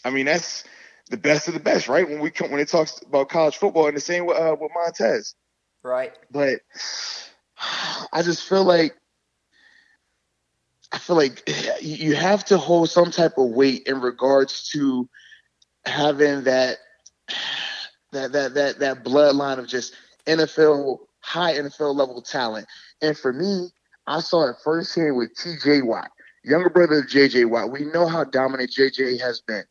I 0.04 0.10
mean, 0.10 0.26
that's 0.26 0.64
the 1.10 1.16
best 1.16 1.48
of 1.48 1.54
the 1.54 1.60
best, 1.60 1.88
right? 1.88 2.08
When 2.08 2.20
we 2.20 2.30
come 2.30 2.50
when 2.50 2.60
it 2.60 2.68
talks 2.68 3.00
about 3.06 3.28
college 3.28 3.56
football, 3.56 3.88
and 3.88 3.96
the 3.96 4.00
same 4.00 4.26
with, 4.26 4.36
uh, 4.36 4.56
with 4.58 4.70
Montez. 4.74 5.34
Right. 5.82 6.16
But 6.30 6.60
I 8.12 8.22
just 8.22 8.48
feel 8.48 8.64
like 8.64 8.96
I 10.92 10.98
feel 10.98 11.16
like 11.16 11.42
you 11.80 11.94
you 12.10 12.14
have 12.14 12.44
to 12.46 12.58
hold 12.58 12.90
some 12.90 13.10
type 13.10 13.36
of 13.36 13.50
weight 13.50 13.82
in 13.86 14.00
regards 14.00 14.70
to 14.70 15.08
having 15.84 16.44
that 16.44 16.78
that 18.12 18.32
that 18.32 18.54
that 18.54 18.78
that 18.78 19.04
bloodline 19.04 19.58
of 19.58 19.66
just 19.66 19.94
NFL 20.26 21.00
high 21.20 21.54
NFL 21.54 21.94
level 21.94 22.22
talent. 22.22 22.66
And 23.02 23.18
for 23.18 23.32
me, 23.32 23.70
I 24.06 24.20
saw 24.20 24.48
it 24.48 24.56
firsthand 24.62 25.16
with 25.16 25.34
TJ 25.34 25.84
Watt, 25.84 26.10
younger 26.44 26.70
brother 26.70 27.00
of 27.00 27.06
JJ 27.06 27.50
Watt. 27.50 27.72
We 27.72 27.84
know 27.84 28.06
how 28.06 28.24
dominant 28.24 28.70
JJ 28.70 29.20
has 29.20 29.40
been. 29.40 29.64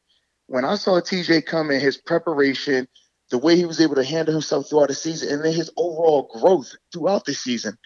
When 0.49 0.65
I 0.65 0.75
saw 0.75 0.99
TJ 0.99 1.45
come 1.45 1.69
in, 1.69 1.79
his 1.79 1.97
preparation, 1.97 2.87
the 3.29 3.37
way 3.37 3.55
he 3.55 3.65
was 3.65 3.79
able 3.79 3.95
to 3.95 4.03
handle 4.03 4.33
himself 4.33 4.67
throughout 4.67 4.87
the 4.87 4.95
season, 4.95 5.31
and 5.31 5.45
then 5.45 5.53
his 5.53 5.69
overall 5.77 6.27
growth 6.33 6.75
throughout 6.91 7.25
the 7.25 7.35
season, 7.35 7.77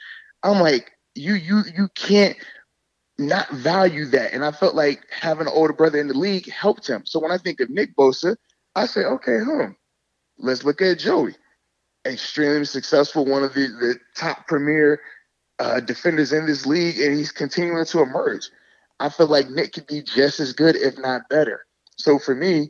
I'm 0.44 0.62
like, 0.62 0.92
you 1.14 1.34
you 1.34 1.64
you 1.76 1.90
can't 1.94 2.38
not 3.18 3.50
value 3.52 4.06
that. 4.06 4.34
And 4.34 4.46
I 4.46 4.52
felt 4.52 4.76
like 4.76 5.02
having 5.12 5.48
an 5.48 5.54
older 5.54 5.74
brother 5.74 6.00
in 6.00 6.08
the 6.08 6.18
league 6.18 6.50
helped 6.50 6.88
him. 6.88 7.04
So 7.06 7.20
when 7.20 7.32
I 7.32 7.38
think 7.38 7.60
of 7.60 7.70
Nick 7.70 7.96
Bosa, 7.98 8.38
I 8.76 8.86
say, 8.86 9.02
okay, 9.02 9.40
hmm, 9.40 9.72
let's 10.38 10.64
look 10.64 10.82
at 10.82 11.00
Joey. 11.00 11.36
Extremely 12.06 12.66
successful, 12.66 13.26
one 13.26 13.44
of 13.44 13.54
the, 13.54 13.68
the 13.68 14.00
top 14.16 14.48
premier 14.48 15.02
uh, 15.60 15.82
defenders 15.82 16.34
in 16.34 16.46
this 16.46 16.66
league, 16.66 17.00
and 17.00 17.16
he's 17.16 17.32
continuing 17.32 17.86
to 17.86 18.02
emerge. 18.02 18.50
I 19.00 19.10
feel 19.10 19.28
like 19.28 19.50
Nick 19.50 19.74
could 19.74 19.88
be 19.88 20.02
just 20.02 20.40
as 20.40 20.54
good, 20.54 20.76
if 20.78 20.98
not 20.98 21.30
better. 21.30 21.66
So 21.98 22.20
for 22.20 22.36
me, 22.36 22.70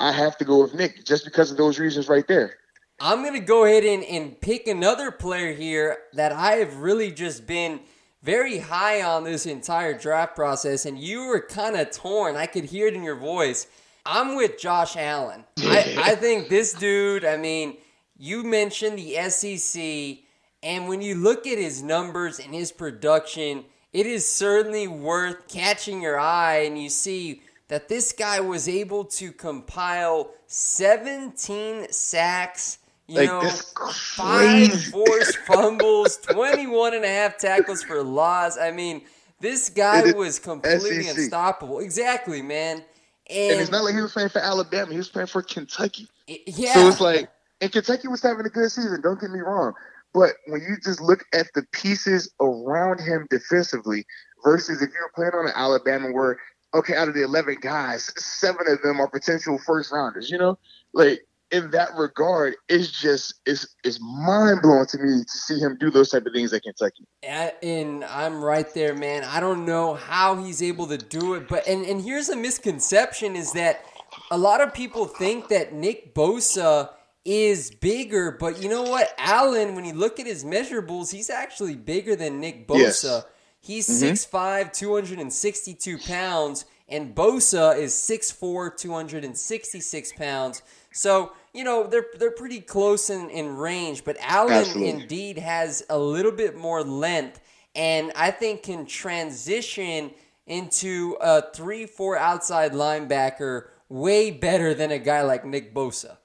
I 0.00 0.12
have 0.12 0.36
to 0.38 0.44
go 0.44 0.62
with 0.62 0.74
Nick 0.74 1.04
just 1.04 1.24
because 1.24 1.50
of 1.50 1.56
those 1.56 1.78
reasons 1.78 2.08
right 2.08 2.26
there. 2.28 2.56
I'm 3.00 3.22
going 3.22 3.34
to 3.34 3.40
go 3.40 3.64
ahead 3.64 3.84
and, 3.84 4.02
and 4.04 4.40
pick 4.40 4.66
another 4.66 5.10
player 5.10 5.52
here 5.52 5.98
that 6.14 6.32
I 6.32 6.52
have 6.56 6.76
really 6.76 7.12
just 7.12 7.46
been 7.46 7.80
very 8.22 8.58
high 8.58 9.02
on 9.02 9.22
this 9.22 9.46
entire 9.46 9.96
draft 9.96 10.34
process, 10.34 10.84
and 10.84 10.98
you 10.98 11.28
were 11.28 11.40
kind 11.40 11.76
of 11.76 11.90
torn. 11.92 12.36
I 12.36 12.46
could 12.46 12.64
hear 12.64 12.88
it 12.88 12.94
in 12.94 13.04
your 13.04 13.16
voice. 13.16 13.68
I'm 14.04 14.34
with 14.36 14.58
Josh 14.58 14.96
Allen. 14.96 15.44
I, 15.58 15.96
I 15.98 16.14
think 16.16 16.48
this 16.48 16.72
dude, 16.72 17.24
I 17.24 17.36
mean, 17.36 17.76
you 18.16 18.42
mentioned 18.42 18.98
the 18.98 19.30
SEC, 19.30 20.18
and 20.62 20.88
when 20.88 21.00
you 21.00 21.14
look 21.14 21.46
at 21.46 21.58
his 21.58 21.82
numbers 21.82 22.40
and 22.40 22.52
his 22.52 22.72
production, 22.72 23.64
it 23.92 24.06
is 24.06 24.26
certainly 24.26 24.88
worth 24.88 25.46
catching 25.46 26.02
your 26.02 26.18
eye, 26.18 26.64
and 26.64 26.82
you 26.82 26.88
see 26.88 27.42
that 27.68 27.88
this 27.88 28.12
guy 28.12 28.40
was 28.40 28.68
able 28.68 29.04
to 29.04 29.32
compile 29.32 30.30
17 30.46 31.86
sacks. 31.90 32.78
You 33.06 33.20
Like, 33.20 33.26
know, 33.28 33.50
five 33.92 34.84
forced 34.84 35.36
fumbles, 35.46 36.16
21 36.18 36.94
and 36.94 37.04
a 37.04 37.08
half 37.08 37.38
tackles 37.38 37.82
for 37.82 38.02
loss. 38.02 38.58
I 38.58 38.70
mean, 38.70 39.02
this 39.40 39.70
guy 39.70 40.12
was 40.12 40.38
completely 40.38 41.02
SEC. 41.04 41.16
unstoppable. 41.16 41.78
Exactly, 41.78 42.42
man. 42.42 42.84
And, 43.30 43.52
And 43.52 43.60
it's 43.60 43.70
not 43.70 43.84
like 43.84 43.94
he 43.94 44.00
was 44.00 44.12
playing 44.12 44.28
for 44.30 44.40
Alabama; 44.40 44.90
he 44.90 44.96
was 44.98 45.08
playing 45.08 45.28
for 45.28 45.42
Kentucky. 45.42 46.08
yeah, 46.26 46.74
So 46.74 46.88
it's 46.88 47.00
like, 47.00 47.30
and 47.60 47.70
Kentucky 47.72 48.08
was 48.08 48.22
having 48.22 48.44
a 48.46 48.50
good 48.50 48.70
season. 48.70 49.00
Don't 49.02 49.20
get 49.20 49.30
me 49.30 49.40
wrong, 49.40 49.72
but 50.12 50.32
when 50.46 50.60
you 50.62 50.76
just 50.82 51.00
look 51.00 51.24
at 51.34 51.46
the 51.54 51.62
pieces 51.72 52.30
around 52.40 53.00
him 53.00 53.26
defensively, 53.30 54.04
versus 54.44 54.82
if 54.82 54.90
you're 54.92 55.10
playing 55.14 55.32
on 55.34 55.46
an 55.46 55.52
Alabama 55.56 56.10
where, 56.12 56.38
okay, 56.74 56.94
out 56.94 57.08
of 57.08 57.14
the 57.14 57.22
eleven 57.22 57.56
guys, 57.60 58.12
seven 58.16 58.66
of 58.68 58.82
them 58.82 59.00
are 59.00 59.08
potential 59.08 59.58
first 59.58 59.92
rounders. 59.92 60.30
You 60.30 60.38
know, 60.38 60.58
like 60.92 61.20
in 61.50 61.70
that 61.70 61.94
regard, 61.96 62.54
it's 62.68 62.90
just 62.90 63.34
it's 63.46 63.74
it's 63.84 63.98
mind 64.00 64.60
blowing 64.62 64.86
to 64.86 64.98
me 64.98 65.24
to 65.24 65.30
see 65.30 65.58
him 65.58 65.76
do 65.78 65.90
those 65.90 66.10
type 66.10 66.26
of 66.26 66.32
things 66.32 66.52
at 66.52 66.62
Kentucky. 66.62 67.06
And 67.22 68.04
I'm 68.04 68.42
right 68.42 68.72
there, 68.74 68.94
man. 68.94 69.24
I 69.24 69.40
don't 69.40 69.64
know 69.64 69.94
how 69.94 70.42
he's 70.42 70.62
able 70.62 70.86
to 70.88 70.98
do 70.98 71.34
it, 71.34 71.48
but 71.48 71.66
and 71.66 71.84
and 71.84 72.02
here's 72.02 72.28
a 72.28 72.36
misconception: 72.36 73.36
is 73.36 73.52
that 73.52 73.84
a 74.30 74.38
lot 74.38 74.60
of 74.60 74.74
people 74.74 75.06
think 75.06 75.48
that 75.48 75.72
Nick 75.72 76.14
Bosa 76.14 76.90
is 77.24 77.70
bigger, 77.70 78.30
but 78.30 78.62
you 78.62 78.68
know 78.68 78.82
what? 78.82 79.12
Allen, 79.18 79.74
when 79.74 79.84
you 79.84 79.92
look 79.92 80.18
at 80.18 80.26
his 80.26 80.44
measurables, 80.44 81.12
he's 81.12 81.30
actually 81.30 81.76
bigger 81.76 82.16
than 82.16 82.40
Nick 82.40 82.66
Bosa. 82.66 82.78
Yes. 82.78 83.24
He's 83.60 83.88
mm-hmm. 83.88 84.12
6'5", 84.12 84.72
262 84.72 85.98
pounds, 85.98 86.64
and 86.88 87.14
Bosa 87.14 87.76
is 87.76 87.92
6'4", 87.92 88.76
266 88.76 90.12
pounds. 90.12 90.62
So, 90.92 91.32
you 91.52 91.64
know, 91.64 91.86
they're 91.86 92.06
they're 92.18 92.30
pretty 92.30 92.60
close 92.60 93.10
in, 93.10 93.30
in 93.30 93.56
range, 93.56 94.04
but 94.04 94.16
Allen 94.20 94.52
Absolutely. 94.52 95.02
indeed 95.02 95.38
has 95.38 95.84
a 95.90 95.98
little 95.98 96.32
bit 96.32 96.56
more 96.56 96.82
length 96.82 97.40
and 97.78 98.10
I 98.16 98.32
think 98.32 98.64
can 98.64 98.86
transition 98.86 100.10
into 100.46 101.16
a 101.20 101.42
3-4 101.54 102.18
outside 102.18 102.72
linebacker 102.72 103.68
way 103.88 104.30
better 104.30 104.74
than 104.74 104.90
a 104.90 104.98
guy 104.98 105.22
like 105.22 105.44
Nick 105.44 105.72
Bosa. 105.74 106.16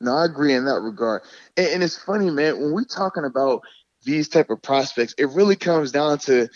No, 0.00 0.16
I 0.16 0.24
agree 0.24 0.54
in 0.54 0.64
that 0.64 0.80
regard. 0.80 1.22
And, 1.56 1.66
and 1.68 1.82
it's 1.82 2.02
funny, 2.02 2.30
man, 2.30 2.60
when 2.60 2.72
we're 2.72 2.84
talking 2.84 3.24
about 3.24 3.62
these 4.04 4.28
type 4.28 4.50
of 4.50 4.62
prospects, 4.62 5.14
it 5.18 5.30
really 5.30 5.56
comes 5.56 5.92
down 5.92 6.18
to 6.20 6.48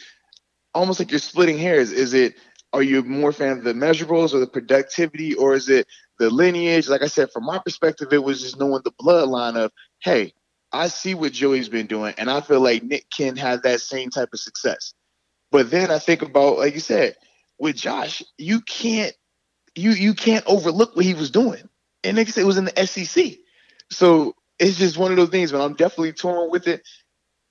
almost 0.74 0.98
like 0.98 1.10
you're 1.10 1.20
splitting 1.20 1.58
hairs. 1.58 1.92
Is 1.92 2.14
it 2.14 2.36
are 2.72 2.82
you 2.82 3.02
more 3.02 3.32
fan 3.32 3.58
of 3.58 3.64
the 3.64 3.72
measurables 3.72 4.34
or 4.34 4.40
the 4.40 4.46
productivity, 4.46 5.34
or 5.34 5.54
is 5.54 5.68
it 5.68 5.86
the 6.18 6.28
lineage? 6.28 6.88
Like 6.88 7.02
I 7.02 7.06
said, 7.06 7.30
from 7.32 7.44
my 7.44 7.58
perspective, 7.58 8.12
it 8.12 8.22
was 8.22 8.42
just 8.42 8.58
knowing 8.58 8.82
the 8.84 8.92
bloodline 8.92 9.56
of, 9.56 9.72
hey, 10.00 10.34
I 10.70 10.88
see 10.88 11.14
what 11.14 11.32
Joey's 11.32 11.70
been 11.70 11.86
doing, 11.86 12.14
and 12.18 12.30
I 12.30 12.42
feel 12.42 12.60
like 12.60 12.82
Nick 12.82 13.06
can 13.10 13.36
have 13.36 13.62
that 13.62 13.80
same 13.80 14.10
type 14.10 14.30
of 14.34 14.40
success. 14.40 14.92
But 15.50 15.70
then 15.70 15.90
I 15.90 15.98
think 15.98 16.20
about, 16.20 16.58
like 16.58 16.74
you 16.74 16.80
said, 16.80 17.16
with 17.58 17.76
Josh, 17.76 18.22
you 18.36 18.60
can't 18.60 19.14
you 19.74 19.92
you 19.92 20.14
can't 20.14 20.44
overlook 20.46 20.94
what 20.94 21.04
he 21.04 21.14
was 21.14 21.30
doing. 21.30 21.68
And 22.04 22.16
like 22.16 22.28
I 22.28 22.30
said, 22.30 22.42
it 22.42 22.46
was 22.46 22.58
in 22.58 22.66
the 22.66 22.86
SEC. 22.86 23.38
So 23.90 24.34
it's 24.58 24.76
just 24.76 24.98
one 24.98 25.10
of 25.10 25.16
those 25.16 25.30
things, 25.30 25.52
but 25.52 25.64
I'm 25.64 25.74
definitely 25.74 26.12
torn 26.12 26.50
with 26.50 26.66
it. 26.68 26.82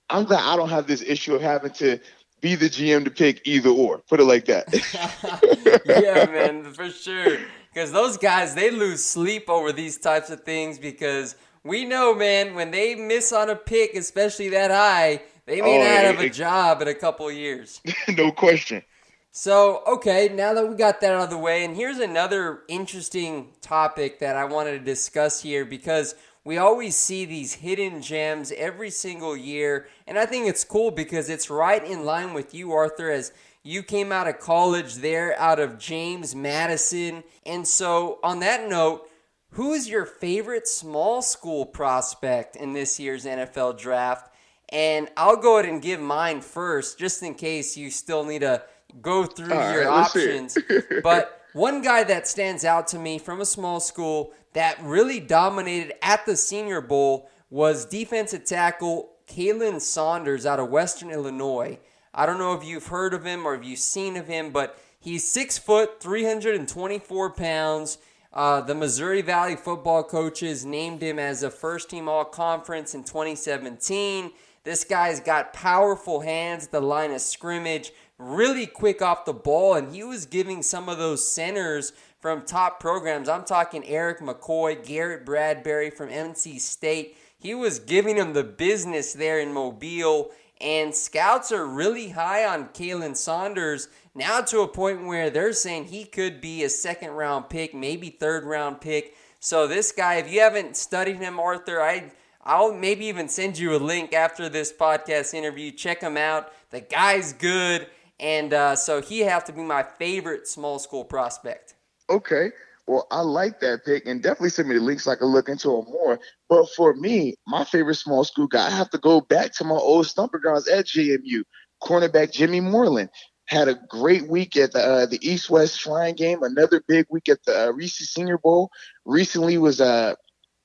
I'm 0.10 0.26
glad 0.26 0.44
I 0.44 0.56
don't 0.56 0.70
have 0.70 0.88
this 0.88 1.02
issue 1.02 1.36
of 1.36 1.42
having 1.42 1.72
to 1.72 2.00
be 2.42 2.56
the 2.56 2.70
GM 2.70 3.04
to 3.06 3.12
pick 3.12 3.42
either 3.46 3.70
or. 3.70 4.00
Put 4.00 4.20
it 4.20 4.26
like 4.26 4.46
that. 4.46 4.68
yeah, 5.86 6.26
man, 6.32 6.72
for 6.74 6.90
sure. 6.90 7.40
Because 7.74 7.92
those 7.92 8.18
guys, 8.18 8.56
they 8.56 8.72
lose 8.72 9.04
sleep 9.04 9.50
over 9.50 9.72
these 9.72 9.98
types 9.98 10.30
of 10.30 10.42
things 10.44 10.80
because 10.80 11.36
we 11.64 11.86
know, 11.86 12.16
man, 12.16 12.56
when 12.56 12.72
they 12.72 12.96
miss 12.96 13.34
on 13.34 13.50
a 13.50 13.56
pick, 13.56 13.94
especially 13.96 14.50
that 14.50 14.72
high, 14.72 15.22
they 15.46 15.62
may 15.62 15.78
Oh, 15.78 15.84
not 15.84 16.04
have 16.04 16.20
a 16.20 16.30
job 16.30 16.82
in 16.82 16.88
a 16.88 16.94
couple 16.94 17.32
years. 17.32 17.82
no 18.18 18.32
question. 18.32 18.84
So, 19.32 19.84
okay, 19.86 20.30
now 20.34 20.54
that 20.54 20.68
we 20.68 20.76
got 20.76 21.00
that 21.02 21.14
out 21.14 21.26
of 21.26 21.30
the 21.30 21.38
way, 21.38 21.64
and 21.64 21.76
here's 21.76 22.00
another 22.00 22.62
interesting 22.68 23.54
topic 23.62 24.20
that 24.20 24.36
I 24.36 24.46
wanted 24.46 24.72
to 24.72 24.80
discuss 24.80 25.42
here 25.42 25.64
because 25.64 26.16
we 26.48 26.58
always 26.58 26.96
see 26.96 27.26
these 27.26 27.56
hidden 27.56 28.02
gems 28.02 28.54
every 28.54 28.90
single 28.90 29.36
year. 29.36 29.90
And 30.08 30.18
I 30.18 30.26
think 30.26 30.48
it's 30.48 30.64
cool 30.64 30.92
because 30.92 31.30
it's 31.30 31.50
right 31.50 31.84
in 31.84 32.06
line 32.06 32.34
with 32.34 32.54
you, 32.54 32.72
Arthur, 32.72 33.12
as 33.12 33.34
you 33.64 33.84
came 33.84 34.14
out 34.14 34.30
of 34.30 34.40
college 34.40 34.96
there 34.96 35.38
out 35.38 35.60
of 35.60 35.78
James 35.78 36.34
Madison. 36.34 37.26
And 37.46 37.68
so, 37.68 38.20
on 38.24 38.40
that 38.40 38.70
note, 38.70 39.10
who 39.52 39.74
is 39.74 39.90
your 39.90 40.06
favorite 40.06 40.70
small 40.70 41.22
school 41.22 41.66
prospect 41.66 42.56
in 42.56 42.72
this 42.72 42.98
year's 42.98 43.26
NFL 43.26 43.78
draft? 43.78 44.34
And 44.70 45.10
I'll 45.18 45.36
go 45.36 45.60
ahead 45.60 45.70
and 45.70 45.82
give 45.82 46.00
mine 46.00 46.40
first, 46.40 46.98
just 46.98 47.24
in 47.24 47.34
case 47.34 47.76
you 47.76 47.92
still 47.92 48.24
need 48.24 48.40
to 48.40 48.64
go 49.02 49.26
through 49.26 49.54
All 49.54 49.74
your 49.74 49.82
right, 49.82 49.88
options. 49.88 50.58
but 51.04 51.37
one 51.58 51.82
guy 51.82 52.04
that 52.04 52.28
stands 52.28 52.64
out 52.64 52.88
to 52.88 53.00
me 53.00 53.18
from 53.18 53.42
a 53.42 53.46
small 53.46 53.80
school 53.80 54.32
that 54.54 54.80
really 54.82 55.20
dominated 55.20 55.94
at 56.04 56.24
the 56.28 56.38
Senior 56.38 56.82
Bowl 56.82 57.30
was 57.50 57.84
defensive 57.84 58.46
tackle 58.46 59.10
Khalen 59.28 59.82
Saunders 59.82 60.46
out 60.46 60.60
of 60.60 60.70
Western 60.70 61.10
Illinois. 61.10 61.80
I 62.14 62.28
don't 62.28 62.38
know 62.38 62.54
if 62.54 62.64
you've 62.64 62.88
heard 62.88 63.14
of 63.16 63.26
him 63.26 63.46
or 63.46 63.56
if 63.56 63.66
you've 63.66 63.80
seen 63.80 64.18
of 64.18 64.28
him, 64.28 64.52
but 64.52 64.80
he's 65.00 65.28
six 65.28 65.58
foot, 65.58 66.00
324 66.00 67.32
pounds. 67.32 67.98
Uh, 68.32 68.62
the 68.62 68.76
Missouri 68.76 69.24
Valley 69.24 69.56
football 69.56 70.04
coaches 70.04 70.64
named 70.64 71.02
him 71.02 71.18
as 71.18 71.42
a 71.42 71.50
first 71.50 71.90
team 71.90 72.08
all 72.08 72.26
conference 72.26 72.94
in 72.94 73.04
2017. 73.04 74.32
This 74.64 74.84
guy's 74.84 75.20
got 75.20 75.54
powerful 75.54 76.20
hands 76.20 76.66
at 76.66 76.72
the 76.72 76.82
line 76.82 77.12
of 77.12 77.22
scrimmage, 77.22 77.94
really 78.18 78.66
quick 78.66 79.02
off 79.02 79.26
the 79.26 79.34
ball, 79.34 79.76
and 79.76 79.94
he 79.94 80.04
was 80.04 80.26
giving 80.26 80.62
some 80.64 80.90
of 80.90 80.98
those 80.98 81.30
centers 81.30 81.94
from 82.20 82.42
top 82.44 82.80
programs. 82.80 83.30
I'm 83.30 83.46
talking 83.46 83.86
Erik 83.86 84.20
McCoy, 84.20 84.86
Garrett 84.86 85.26
Bradbury 85.26 85.90
from 85.90 86.10
NC 86.10 86.60
State. 86.60 87.18
He 87.38 87.54
was 87.54 87.80
giving 87.80 88.16
them 88.16 88.34
the 88.34 88.44
business 88.44 89.14
there 89.14 89.40
in 89.40 89.54
Mobile, 89.54 90.32
and 90.60 90.96
scouts 90.96 91.52
are 91.52 91.66
really 91.66 92.10
high 92.10 92.46
on 92.46 92.70
Khalen 92.70 93.16
Saunders 93.16 93.90
now 94.16 94.42
to 94.42 94.62
a 94.62 94.68
point 94.68 95.06
where 95.06 95.30
they're 95.30 95.54
saying 95.54 95.86
he 95.86 96.04
could 96.04 96.42
be 96.42 96.64
a 96.64 96.70
second 96.70 97.12
round 97.12 97.50
pick, 97.50 97.76
maybe 97.76 98.10
third 98.10 98.44
round 98.44 98.82
pick. 98.82 99.16
So 99.40 99.68
this 99.68 99.92
guy, 99.92 100.16
if 100.16 100.32
you 100.32 100.40
haven't 100.40 100.76
studied 100.76 101.18
him, 101.18 101.40
Arthur, 101.40 101.80
I 101.80 102.12
I'll 102.44 102.74
maybe 102.74 103.06
even 103.06 103.28
send 103.28 103.60
you 103.60 103.76
a 103.76 103.78
link 103.78 104.14
after 104.14 104.48
this 104.48 104.72
podcast 104.74 105.34
interview. 105.34 105.70
Check 105.70 106.02
him 106.02 106.16
out. 106.16 106.52
The 106.72 106.80
guy's 106.80 107.34
good. 107.34 107.88
And 108.20 108.54
uh, 108.54 108.76
so 108.76 109.02
he 109.02 109.20
have 109.20 109.46
to 109.46 109.54
be 109.54 109.62
my 109.62 109.84
favorite 109.84 110.48
small 110.48 110.80
school 110.80 111.06
prospect. 111.06 111.76
Okay. 112.10 112.52
Well, 112.88 113.06
I 113.12 113.20
like 113.20 113.60
that 113.60 113.84
pick 113.86 114.06
and 114.08 114.24
definitely 114.24 114.50
send 114.50 114.70
me 114.70 114.76
the 114.76 114.82
links 114.82 115.04
so 115.04 115.12
I 115.12 115.16
can 115.18 115.28
look 115.28 115.50
into 115.50 115.70
him 115.70 115.86
more. 115.86 116.20
But 116.48 116.70
for 116.70 116.94
me, 116.94 117.36
my 117.46 117.66
favorite 117.66 117.96
small 117.96 118.24
school 118.24 118.48
guy, 118.48 118.68
I 118.68 118.70
have 118.70 118.90
to 118.92 118.98
go 118.98 119.20
back 119.20 119.54
to 119.56 119.66
my 119.66 119.76
old 119.76 120.08
stumper 120.08 120.40
grounds 120.40 120.70
at 120.70 120.86
JMU. 120.86 121.44
Cornerback 121.84 122.32
Jimmy 122.32 122.62
Moreland 122.62 123.10
had 123.46 123.68
a 123.68 123.80
great 123.90 124.28
week 124.28 124.56
at 124.58 124.72
the 124.72 124.80
uh, 124.80 125.06
the 125.06 125.20
East 125.22 125.50
West 125.50 125.80
Shrine 125.80 126.16
game. 126.16 126.44
Another 126.44 126.82
big 126.88 127.06
week 127.10 127.30
at 127.30 127.44
the 127.46 127.68
uh, 127.68 127.72
Reese 127.72 127.98
Senior 127.98 128.38
Bowl. 128.38 128.70
Recently 129.06 129.58
was 129.58 129.82
uh, 129.82 130.16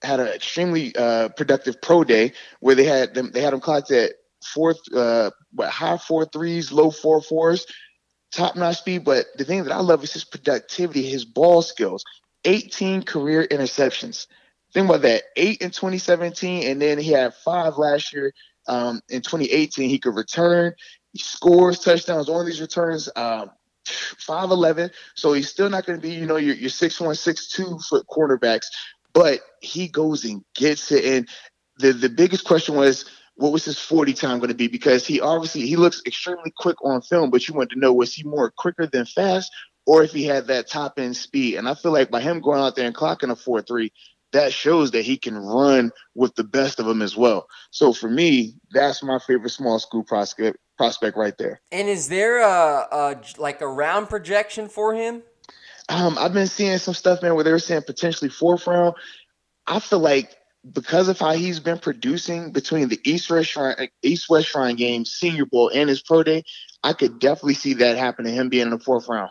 had 0.02 0.20
an 0.20 0.28
extremely 0.28 0.94
uh, 0.96 1.28
productive 1.30 1.80
pro 1.82 2.04
day 2.04 2.32
where 2.60 2.74
they 2.74 2.84
had 2.84 3.14
them 3.14 3.30
they 3.32 3.40
had 3.40 3.52
them 3.52 3.60
clocked 3.60 3.90
at 3.90 4.12
fourth 4.44 4.80
uh 4.94 5.30
what 5.52 5.70
high 5.70 5.98
four 5.98 6.24
threes, 6.26 6.72
low 6.72 6.90
four 6.90 7.20
fours, 7.20 7.66
top 8.30 8.56
notch 8.56 8.78
speed. 8.78 9.04
But 9.04 9.26
the 9.36 9.44
thing 9.44 9.64
that 9.64 9.72
I 9.72 9.80
love 9.80 10.02
is 10.04 10.12
his 10.12 10.24
productivity, 10.24 11.02
his 11.02 11.24
ball 11.24 11.62
skills. 11.62 12.04
18 12.44 13.04
career 13.04 13.46
interceptions. 13.46 14.26
Think 14.74 14.88
about 14.88 15.02
that. 15.02 15.22
Eight 15.36 15.60
in 15.60 15.70
2017, 15.70 16.68
and 16.68 16.82
then 16.82 16.98
he 16.98 17.12
had 17.12 17.34
five 17.34 17.76
last 17.76 18.12
year. 18.12 18.32
Um, 18.66 19.00
in 19.08 19.22
2018, 19.22 19.88
he 19.88 19.98
could 19.98 20.16
return. 20.16 20.74
He 21.12 21.18
scores 21.20 21.78
touchdowns 21.78 22.28
on 22.28 22.46
these 22.46 22.60
returns. 22.60 23.08
Um, 23.14 23.50
5'11. 23.84 24.90
So 25.14 25.32
he's 25.32 25.48
still 25.48 25.68
not 25.68 25.86
going 25.86 26.00
to 26.00 26.02
be, 26.02 26.14
you 26.14 26.26
know, 26.26 26.36
your, 26.36 26.54
your 26.54 26.70
6'1, 26.70 27.08
6'2 27.10 27.84
foot 27.84 28.06
quarterbacks, 28.06 28.66
but 29.12 29.40
he 29.60 29.88
goes 29.88 30.24
and 30.24 30.44
gets 30.54 30.92
it. 30.92 31.04
And 31.04 31.28
the 31.78 31.92
the 31.92 32.08
biggest 32.08 32.44
question 32.44 32.76
was, 32.76 33.04
what 33.36 33.52
was 33.52 33.64
his 33.64 33.78
40 33.78 34.12
time 34.14 34.38
going 34.38 34.50
to 34.50 34.54
be? 34.54 34.68
Because 34.68 35.06
he 35.06 35.20
obviously 35.20 35.66
he 35.66 35.76
looks 35.76 36.02
extremely 36.06 36.52
quick 36.56 36.76
on 36.84 37.02
film, 37.02 37.30
but 37.30 37.46
you 37.48 37.54
want 37.54 37.70
to 37.70 37.78
know 37.78 37.92
was 37.92 38.14
he 38.14 38.24
more 38.24 38.50
quicker 38.50 38.86
than 38.86 39.06
fast, 39.06 39.52
or 39.86 40.02
if 40.02 40.12
he 40.12 40.24
had 40.24 40.46
that 40.48 40.68
top 40.68 40.98
end 40.98 41.16
speed? 41.16 41.56
And 41.56 41.68
I 41.68 41.74
feel 41.74 41.92
like 41.92 42.10
by 42.10 42.20
him 42.20 42.40
going 42.40 42.60
out 42.60 42.76
there 42.76 42.86
and 42.86 42.94
clocking 42.94 43.30
a 43.30 43.36
four 43.36 43.62
three, 43.62 43.92
that 44.32 44.52
shows 44.52 44.90
that 44.92 45.04
he 45.04 45.16
can 45.16 45.36
run 45.36 45.92
with 46.14 46.34
the 46.34 46.44
best 46.44 46.80
of 46.80 46.86
them 46.86 47.02
as 47.02 47.16
well. 47.16 47.46
So 47.70 47.92
for 47.92 48.08
me, 48.08 48.54
that's 48.72 49.02
my 49.02 49.18
favorite 49.18 49.50
small 49.50 49.78
school 49.78 50.02
prospect 50.02 50.58
prospect 50.76 51.16
right 51.16 51.36
there. 51.38 51.60
And 51.70 51.88
is 51.88 52.08
there 52.08 52.40
a, 52.40 52.86
a 52.90 53.20
like 53.38 53.60
a 53.60 53.68
round 53.68 54.08
projection 54.08 54.68
for 54.68 54.94
him? 54.94 55.22
Um, 55.88 56.16
I've 56.18 56.32
been 56.32 56.46
seeing 56.46 56.78
some 56.78 56.94
stuff, 56.94 57.22
man, 57.22 57.34
where 57.34 57.44
they 57.44 57.52
were 57.52 57.58
saying 57.58 57.82
potentially 57.86 58.30
fourth 58.30 58.66
round. 58.66 58.94
I 59.66 59.80
feel 59.80 59.98
like 59.98 60.36
because 60.72 61.08
of 61.08 61.18
how 61.18 61.32
he's 61.32 61.58
been 61.58 61.78
producing 61.78 62.52
between 62.52 62.88
the 62.88 63.00
East 63.04 63.30
West 63.30 63.50
Shrine, 63.50 63.88
East 64.02 64.28
West 64.28 64.48
Shrine 64.48 64.76
game, 64.76 65.04
Senior 65.04 65.46
Bowl, 65.46 65.70
and 65.74 65.88
his 65.88 66.02
pro 66.02 66.22
day, 66.22 66.44
I 66.84 66.92
could 66.92 67.18
definitely 67.18 67.54
see 67.54 67.74
that 67.74 67.96
happen 67.96 68.24
to 68.24 68.30
Him 68.30 68.48
being 68.48 68.66
in 68.66 68.70
the 68.70 68.78
fourth 68.78 69.08
round. 69.08 69.30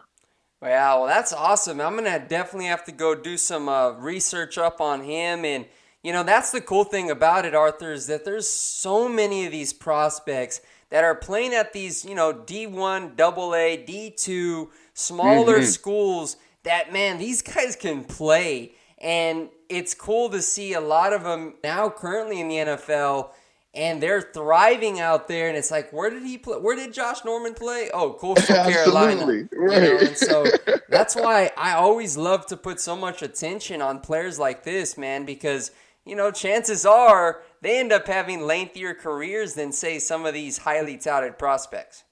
Wow, 0.61 0.99
well, 0.99 1.07
that's 1.07 1.33
awesome. 1.33 1.81
I'm 1.81 1.95
gonna 1.95 2.25
definitely 2.27 2.67
have 2.67 2.83
to 2.85 2.91
go 2.91 3.15
do 3.15 3.37
some 3.37 3.67
uh, 3.67 3.91
research 3.91 4.57
up 4.57 4.79
on 4.79 5.03
him, 5.03 5.43
and 5.43 5.65
you 6.03 6.13
know 6.13 6.23
that's 6.23 6.51
the 6.51 6.61
cool 6.61 6.83
thing 6.83 7.09
about 7.09 7.45
it, 7.45 7.55
Arthur, 7.55 7.93
is 7.93 8.07
that 8.07 8.25
there's 8.25 8.47
so 8.47 9.09
many 9.09 9.45
of 9.45 9.51
these 9.51 9.73
prospects 9.73 10.61
that 10.91 11.03
are 11.05 11.15
playing 11.15 11.53
at 11.53 11.73
these, 11.73 12.05
you 12.05 12.13
know, 12.13 12.33
D1, 12.33 13.19
AA, 13.19 13.81
D2, 13.83 14.67
smaller 14.93 15.57
mm-hmm. 15.57 15.65
schools 15.65 16.35
that, 16.63 16.93
man, 16.93 17.17
these 17.17 17.41
guys 17.41 17.75
can 17.75 18.03
play. 18.03 18.73
And 19.01 19.49
it's 19.67 19.93
cool 19.93 20.29
to 20.29 20.41
see 20.41 20.73
a 20.73 20.81
lot 20.81 21.11
of 21.11 21.23
them 21.23 21.55
now 21.63 21.89
currently 21.89 22.39
in 22.39 22.47
the 22.47 22.55
NFL 22.55 23.31
and 23.73 24.03
they're 24.03 24.21
thriving 24.21 24.99
out 24.99 25.27
there. 25.27 25.47
And 25.47 25.57
it's 25.57 25.71
like, 25.71 25.91
where 25.91 26.09
did 26.09 26.23
he 26.23 26.37
play? 26.37 26.57
Where 26.57 26.75
did 26.75 26.93
Josh 26.93 27.23
Norman 27.23 27.53
play? 27.53 27.89
Oh, 27.93 28.13
Coastal 28.13 28.55
Carolina. 28.71 29.25
Right. 29.25 29.83
You 29.83 29.93
know? 29.93 29.97
And 29.97 30.17
so 30.17 30.45
that's 30.89 31.15
why 31.15 31.51
I 31.57 31.73
always 31.73 32.17
love 32.17 32.45
to 32.47 32.57
put 32.57 32.79
so 32.79 32.95
much 32.95 33.21
attention 33.21 33.81
on 33.81 33.99
players 33.99 34.37
like 34.37 34.63
this, 34.63 34.97
man, 34.97 35.25
because, 35.25 35.71
you 36.05 36.15
know, 36.15 36.31
chances 36.31 36.85
are 36.85 37.41
they 37.61 37.79
end 37.79 37.93
up 37.93 38.07
having 38.07 38.41
lengthier 38.41 38.93
careers 38.93 39.53
than, 39.53 39.71
say, 39.71 39.99
some 39.99 40.25
of 40.25 40.33
these 40.33 40.59
highly 40.59 40.97
touted 40.97 41.39
prospects. 41.39 42.03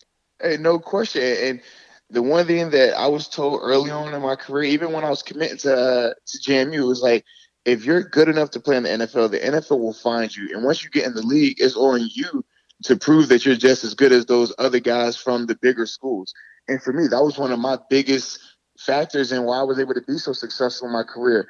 Hey, 0.41 0.57
no 0.57 0.79
question. 0.79 1.21
And 1.21 1.61
the 2.09 2.21
one 2.21 2.47
thing 2.47 2.71
that 2.71 2.97
I 2.97 3.07
was 3.07 3.27
told 3.27 3.61
early 3.61 3.91
on 3.91 4.13
in 4.13 4.21
my 4.21 4.35
career, 4.35 4.63
even 4.63 4.91
when 4.91 5.03
I 5.03 5.09
was 5.09 5.23
committing 5.23 5.57
to 5.59 5.73
uh, 5.73 6.13
to 6.25 6.37
JMU, 6.39 6.87
was 6.87 7.01
like, 7.01 7.25
if 7.65 7.85
you're 7.85 8.03
good 8.03 8.29
enough 8.29 8.51
to 8.51 8.59
play 8.59 8.77
in 8.77 8.83
the 8.83 8.89
NFL, 8.89 9.31
the 9.31 9.39
NFL 9.39 9.79
will 9.79 9.93
find 9.93 10.35
you. 10.35 10.49
And 10.53 10.63
once 10.63 10.83
you 10.83 10.89
get 10.89 11.05
in 11.05 11.13
the 11.13 11.21
league, 11.21 11.57
it's 11.59 11.75
on 11.75 12.07
you 12.13 12.43
to 12.83 12.95
prove 12.95 13.29
that 13.29 13.45
you're 13.45 13.55
just 13.55 13.83
as 13.83 13.93
good 13.93 14.11
as 14.11 14.25
those 14.25 14.53
other 14.57 14.79
guys 14.79 15.15
from 15.15 15.45
the 15.45 15.55
bigger 15.55 15.85
schools. 15.85 16.33
And 16.67 16.81
for 16.81 16.93
me, 16.93 17.07
that 17.07 17.23
was 17.23 17.37
one 17.37 17.51
of 17.51 17.59
my 17.59 17.77
biggest 17.89 18.39
factors 18.79 19.31
in 19.31 19.43
why 19.43 19.59
I 19.59 19.63
was 19.63 19.79
able 19.79 19.93
to 19.93 20.01
be 20.01 20.17
so 20.17 20.33
successful 20.33 20.87
in 20.87 20.93
my 20.93 21.03
career. 21.03 21.49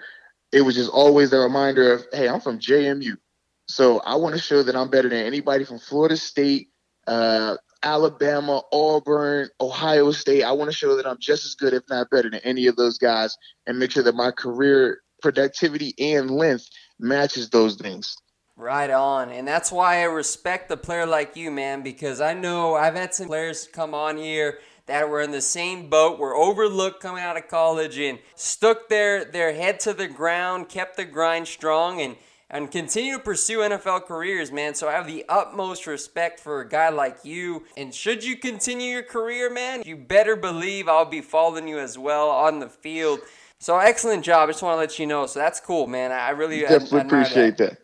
It 0.52 0.62
was 0.62 0.76
just 0.76 0.90
always 0.90 1.30
the 1.30 1.40
reminder 1.40 1.94
of, 1.94 2.06
hey, 2.12 2.28
I'm 2.28 2.42
from 2.42 2.60
JMU. 2.60 3.16
So 3.68 4.00
I 4.00 4.16
want 4.16 4.34
to 4.36 4.42
show 4.42 4.64
that 4.64 4.76
I'm 4.76 4.90
better 4.90 5.10
than 5.10 5.26
anybody 5.26 5.64
from 5.64 5.78
Florida 5.78 6.18
State, 6.18 6.70
uh, 7.06 7.58
Alabama, 7.84 8.62
Auburn, 8.72 9.50
Ohio 9.62 10.12
State. 10.12 10.44
I 10.44 10.52
want 10.52 10.70
to 10.70 10.76
show 10.76 10.96
that 10.96 11.06
I'm 11.06 11.20
just 11.20 11.46
as 11.46 11.56
good, 11.56 11.74
if 11.74 11.84
not 11.90 12.10
better, 12.10 12.30
than 12.30 12.42
any 12.42 12.68
of 12.68 12.76
those 12.76 12.98
guys, 12.98 13.38
and 13.68 13.80
make 13.80 13.92
sure 13.92 14.04
that 14.04 14.16
my 14.16 14.32
career 14.32 15.02
productivity 15.22 15.94
and 16.00 16.32
length 16.32 16.70
matches 17.00 17.50
those 17.50 17.76
things. 17.76 18.16
Right 18.56 18.90
on. 18.90 19.32
And 19.32 19.48
that's 19.48 19.72
why 19.72 20.02
I 20.02 20.04
respect 20.04 20.70
a 20.72 20.78
player 20.78 21.06
like 21.06 21.38
you, 21.38 21.50
man, 21.50 21.82
because 21.82 22.20
I 22.20 22.34
know 22.34 22.76
I've 22.76 22.96
had 22.96 23.14
some 23.14 23.28
players 23.28 23.70
come 23.72 23.94
on 23.94 24.18
here 24.18 24.60
that 24.86 25.08
were 25.08 25.22
in 25.22 25.32
the 25.32 25.42
same 25.42 25.90
boat, 25.90 26.20
were 26.20 26.36
overlooked 26.36 27.00
coming 27.00 27.24
out 27.24 27.38
of 27.38 27.48
college 27.48 27.98
and 27.98 28.20
stuck 28.36 28.90
their, 28.90 29.24
their 29.24 29.54
head 29.54 29.80
to 29.82 29.94
the 29.94 30.08
ground, 30.08 30.68
kept 30.68 30.98
the 30.98 31.06
grind 31.06 31.48
strong, 31.48 32.02
and 32.02 32.18
and 32.50 32.72
continue 32.72 33.18
to 33.18 33.24
pursue 33.24 33.60
NFL 33.60 34.06
careers, 34.06 34.52
man. 34.52 34.74
So 34.74 34.88
I 34.88 34.94
have 34.94 35.08
the 35.08 35.26
utmost 35.30 35.86
respect 35.86 36.40
for 36.40 36.62
a 36.62 36.68
guy 36.68 36.90
like 36.90 37.24
you. 37.24 37.66
And 37.78 37.94
should 37.94 38.24
you 38.24 38.38
continue 38.38 38.92
your 38.92 39.04
career, 39.04 39.50
man, 39.50 39.84
you 39.86 39.96
better 39.96 40.36
believe 40.36 40.88
I'll 40.88 41.06
be 41.06 41.22
following 41.22 41.68
you 41.68 41.80
as 41.80 41.98
well 41.98 42.30
on 42.30 42.60
the 42.60 42.70
field. 42.70 43.20
So 43.60 43.78
excellent 43.78 44.24
job. 44.24 44.50
I 44.50 44.52
just 44.52 44.64
want 44.64 44.76
to 44.76 44.80
let 44.80 44.98
you 44.98 45.06
know. 45.06 45.26
So 45.28 45.40
that's 45.40 45.60
cool, 45.60 45.86
man. 45.86 46.12
I 46.12 46.30
really 46.30 46.62
definitely 46.62 47.02
appreciate 47.02 47.58
that. 47.58 47.72
that. 47.72 47.82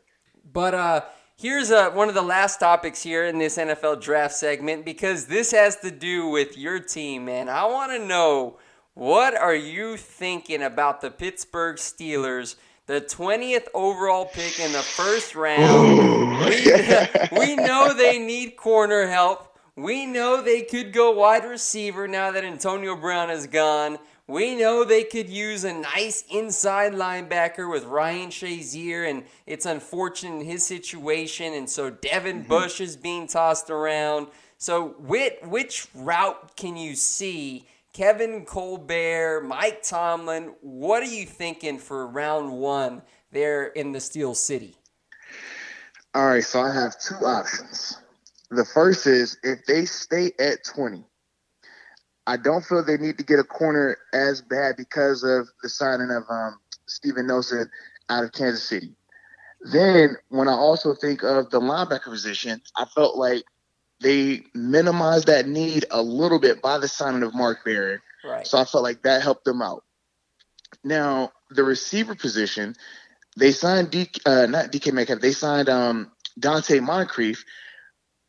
But 0.51 0.73
uh, 0.73 1.01
here's 1.37 1.69
uh, 1.69 1.91
one 1.91 2.07
of 2.07 2.15
the 2.15 2.21
last 2.21 2.59
topics 2.59 3.03
here 3.03 3.25
in 3.25 3.37
this 3.37 3.57
NFL 3.57 4.01
draft 4.01 4.33
segment 4.33 4.85
because 4.85 5.27
this 5.27 5.51
has 5.51 5.75
to 5.77 5.91
do 5.91 6.29
with 6.29 6.57
your 6.57 6.79
team, 6.79 7.25
man. 7.25 7.49
I 7.49 7.65
want 7.65 7.91
to 7.91 7.99
know 7.99 8.57
what 8.93 9.35
are 9.35 9.55
you 9.55 9.97
thinking 9.97 10.63
about 10.63 11.01
the 11.01 11.11
Pittsburgh 11.11 11.75
Steelers 11.75 12.55
the 12.87 13.01
20th 13.01 13.67
overall 13.73 14.25
pick 14.25 14.59
in 14.59 14.71
the 14.71 14.79
first 14.79 15.35
round. 15.35 16.39
we, 16.39 16.71
we 17.39 17.55
know 17.55 17.93
they 17.93 18.19
need 18.19 18.55
corner 18.55 19.07
help. 19.07 19.57
We 19.75 20.05
know 20.05 20.41
they 20.41 20.61
could 20.61 20.93
go 20.93 21.11
wide 21.11 21.43
receiver 21.43 22.07
now 22.07 22.31
that 22.31 22.45
Antonio 22.45 22.95
Brown 22.95 23.29
is 23.29 23.47
gone. 23.47 23.97
We 24.27 24.55
know 24.55 24.83
they 24.83 25.03
could 25.03 25.29
use 25.29 25.63
a 25.65 25.73
nice 25.73 26.23
inside 26.31 26.93
linebacker 26.93 27.69
with 27.69 27.83
Ryan 27.83 28.29
Shazier, 28.29 29.07
and 29.07 29.23
it's 29.45 29.65
unfortunate 29.65 30.39
in 30.39 30.45
his 30.45 30.65
situation. 30.65 31.53
And 31.53 31.69
so 31.69 31.89
Devin 31.89 32.39
mm-hmm. 32.39 32.47
Bush 32.47 32.81
is 32.81 32.95
being 32.95 33.27
tossed 33.27 33.69
around. 33.69 34.27
So, 34.57 34.95
which, 34.99 35.33
which 35.43 35.87
route 35.93 36.55
can 36.55 36.77
you 36.77 36.95
see? 36.95 37.67
Kevin 37.95 38.43
Colbert, 38.43 39.45
Mike 39.47 39.81
Tomlin, 39.81 40.53
what 40.59 41.01
are 41.01 41.05
you 41.05 41.25
thinking 41.25 41.79
for 41.79 42.05
round 42.05 42.51
one 42.51 43.01
there 43.31 43.67
in 43.67 43.93
the 43.93 44.01
Steel 44.01 44.35
City? 44.35 44.75
All 46.13 46.25
right, 46.25 46.43
so 46.43 46.59
I 46.59 46.73
have 46.73 46.99
two 46.99 47.25
options. 47.25 47.97
The 48.51 48.65
first 48.65 49.07
is 49.07 49.37
if 49.43 49.65
they 49.65 49.85
stay 49.85 50.33
at 50.39 50.65
20, 50.65 51.05
I 52.27 52.35
don't 52.35 52.65
feel 52.65 52.83
they 52.83 52.97
need 52.97 53.17
to 53.17 53.23
get 53.23 53.39
a 53.39 53.45
corner 53.45 53.95
as 54.11 54.41
bad 54.41 54.75
because 54.75 55.23
of 55.23 55.47
the 55.63 55.69
signing 55.69 56.11
of 56.11 56.23
um, 56.29 56.59
Steven 56.87 57.25
Nelson 57.25 57.71
out 58.09 58.25
of 58.25 58.33
Kansas 58.33 58.67
City. 58.67 58.93
Then, 59.71 60.17
when 60.27 60.49
I 60.49 60.53
also 60.53 60.95
think 60.95 61.23
of 61.23 61.49
the 61.49 61.61
linebacker 61.61 62.11
position, 62.11 62.61
I 62.75 62.83
felt 62.93 63.15
like 63.15 63.45
they 64.01 64.43
minimized 64.53 65.27
that 65.27 65.47
need 65.47 65.85
a 65.91 66.01
little 66.01 66.39
bit 66.39 66.61
by 66.61 66.77
the 66.77 66.87
signing 66.87 67.23
of 67.23 67.33
Mark 67.33 67.63
Barron. 67.63 68.01
Right. 68.23 68.45
So 68.45 68.57
I 68.57 68.65
felt 68.65 68.83
like 68.83 69.03
that 69.03 69.21
helped 69.21 69.45
them 69.45 69.61
out. 69.61 69.83
Now, 70.83 71.31
the 71.49 71.63
receiver 71.63 72.15
position, 72.15 72.75
they 73.37 73.51
signed 73.51 73.91
D, 73.91 74.09
uh, 74.25 74.47
not 74.47 74.71
DK 74.71 74.93
Metcalf, 74.93 75.21
they 75.21 75.31
signed 75.31 75.69
um, 75.69 76.11
Donte 76.39 76.81
Moncrief, 76.81 77.43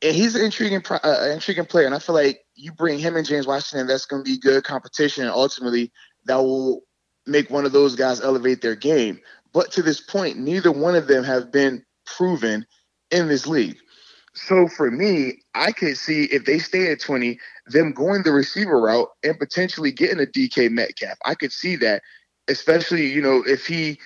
and 0.02 0.14
he's 0.14 0.34
an 0.34 0.44
intriguing, 0.44 0.82
uh, 0.88 1.28
intriguing 1.32 1.66
player. 1.66 1.86
And 1.86 1.94
I 1.94 1.98
feel 1.98 2.14
like 2.14 2.40
you 2.54 2.72
bring 2.72 2.98
him 2.98 3.16
and 3.16 3.26
James 3.26 3.46
Washington, 3.46 3.86
that's 3.86 4.06
going 4.06 4.24
to 4.24 4.30
be 4.30 4.38
good 4.38 4.64
competition. 4.64 5.24
And 5.24 5.32
ultimately, 5.32 5.92
that 6.26 6.36
will 6.36 6.82
make 7.26 7.50
one 7.50 7.64
of 7.64 7.72
those 7.72 7.96
guys 7.96 8.20
elevate 8.20 8.62
their 8.62 8.76
game. 8.76 9.20
But 9.52 9.72
to 9.72 9.82
this 9.82 10.00
point, 10.00 10.38
neither 10.38 10.70
one 10.70 10.94
of 10.94 11.06
them 11.06 11.24
have 11.24 11.50
been 11.50 11.84
proven 12.04 12.66
in 13.10 13.28
this 13.28 13.46
league. 13.46 13.78
So 14.36 14.68
for 14.68 14.90
me, 14.90 15.40
I 15.54 15.72
could 15.72 15.96
see 15.96 16.24
if 16.24 16.44
they 16.44 16.58
stay 16.58 16.92
at 16.92 17.00
20, 17.00 17.38
them 17.66 17.92
going 17.92 18.22
the 18.22 18.32
receiver 18.32 18.80
route 18.80 19.08
and 19.24 19.38
potentially 19.38 19.90
getting 19.90 20.20
a 20.20 20.26
DK 20.26 20.70
Metcalf. 20.70 21.16
I 21.24 21.34
could 21.34 21.52
see 21.52 21.76
that, 21.76 22.02
especially, 22.46 23.06
you 23.06 23.22
know, 23.22 23.42
if 23.46 23.66
he 23.66 23.98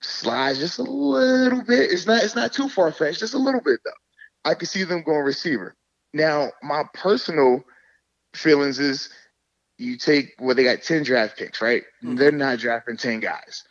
slides 0.00 0.58
just 0.58 0.78
a 0.78 0.82
little 0.82 1.62
bit. 1.62 1.90
It's 1.90 2.06
not 2.06 2.22
it's 2.22 2.36
not 2.36 2.52
too 2.52 2.68
far 2.68 2.92
fetched, 2.92 3.20
just 3.20 3.34
a 3.34 3.38
little 3.38 3.60
bit 3.60 3.80
though. 3.84 4.50
I 4.50 4.54
could 4.54 4.68
see 4.68 4.84
them 4.84 5.02
going 5.02 5.24
receiver. 5.24 5.74
Now, 6.14 6.50
my 6.62 6.84
personal 6.94 7.62
feelings 8.34 8.78
is 8.78 9.10
you 9.78 9.96
take 9.98 10.34
well, 10.38 10.54
they 10.54 10.64
got 10.64 10.82
10 10.82 11.02
draft 11.02 11.36
picks, 11.36 11.60
right? 11.60 11.82
Mm-hmm. 12.02 12.16
They're 12.16 12.32
not 12.32 12.58
drafting 12.58 12.96
10 12.96 13.20
guys. 13.20 13.64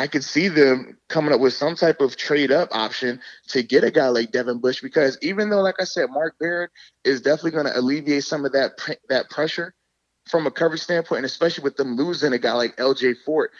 I 0.00 0.06
could 0.06 0.24
see 0.24 0.48
them 0.48 0.96
coming 1.08 1.34
up 1.34 1.40
with 1.40 1.52
some 1.52 1.76
type 1.76 2.00
of 2.00 2.16
trade 2.16 2.50
up 2.50 2.70
option 2.72 3.20
to 3.48 3.62
get 3.62 3.84
a 3.84 3.90
guy 3.90 4.08
like 4.08 4.32
Devin 4.32 4.58
Bush 4.58 4.80
because 4.80 5.18
even 5.20 5.50
though, 5.50 5.60
like 5.60 5.74
I 5.78 5.84
said, 5.84 6.10
Mark 6.10 6.36
Barron 6.40 6.70
is 7.04 7.20
definitely 7.20 7.50
going 7.50 7.66
to 7.66 7.78
alleviate 7.78 8.24
some 8.24 8.46
of 8.46 8.52
that 8.52 8.72
that 9.10 9.28
pressure 9.28 9.74
from 10.26 10.46
a 10.46 10.50
coverage 10.50 10.80
standpoint, 10.80 11.18
and 11.18 11.26
especially 11.26 11.64
with 11.64 11.76
them 11.76 11.96
losing 11.96 12.32
a 12.32 12.38
guy 12.38 12.52
like 12.52 12.74
L.J. 12.78 13.14
Fort 13.26 13.50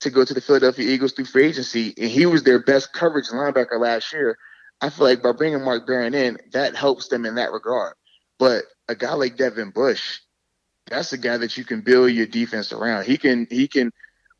to 0.00 0.10
go 0.10 0.24
to 0.24 0.32
the 0.32 0.40
Philadelphia 0.40 0.88
Eagles 0.88 1.12
through 1.12 1.26
free 1.26 1.46
agency, 1.46 1.92
and 1.98 2.10
he 2.10 2.24
was 2.24 2.44
their 2.44 2.62
best 2.62 2.94
coverage 2.94 3.28
linebacker 3.28 3.78
last 3.78 4.12
year. 4.12 4.38
I 4.80 4.88
feel 4.88 5.06
like 5.06 5.22
by 5.22 5.32
bringing 5.32 5.62
Mark 5.62 5.86
Barron 5.86 6.14
in, 6.14 6.38
that 6.52 6.74
helps 6.74 7.08
them 7.08 7.26
in 7.26 7.34
that 7.34 7.52
regard. 7.52 7.94
But 8.38 8.64
a 8.88 8.94
guy 8.94 9.12
like 9.12 9.36
Devin 9.36 9.70
Bush, 9.70 10.20
that's 10.86 11.12
a 11.12 11.18
guy 11.18 11.36
that 11.36 11.58
you 11.58 11.64
can 11.64 11.82
build 11.82 12.12
your 12.12 12.26
defense 12.26 12.72
around. 12.72 13.04
He 13.04 13.18
can 13.18 13.46
he 13.50 13.68
can 13.68 13.92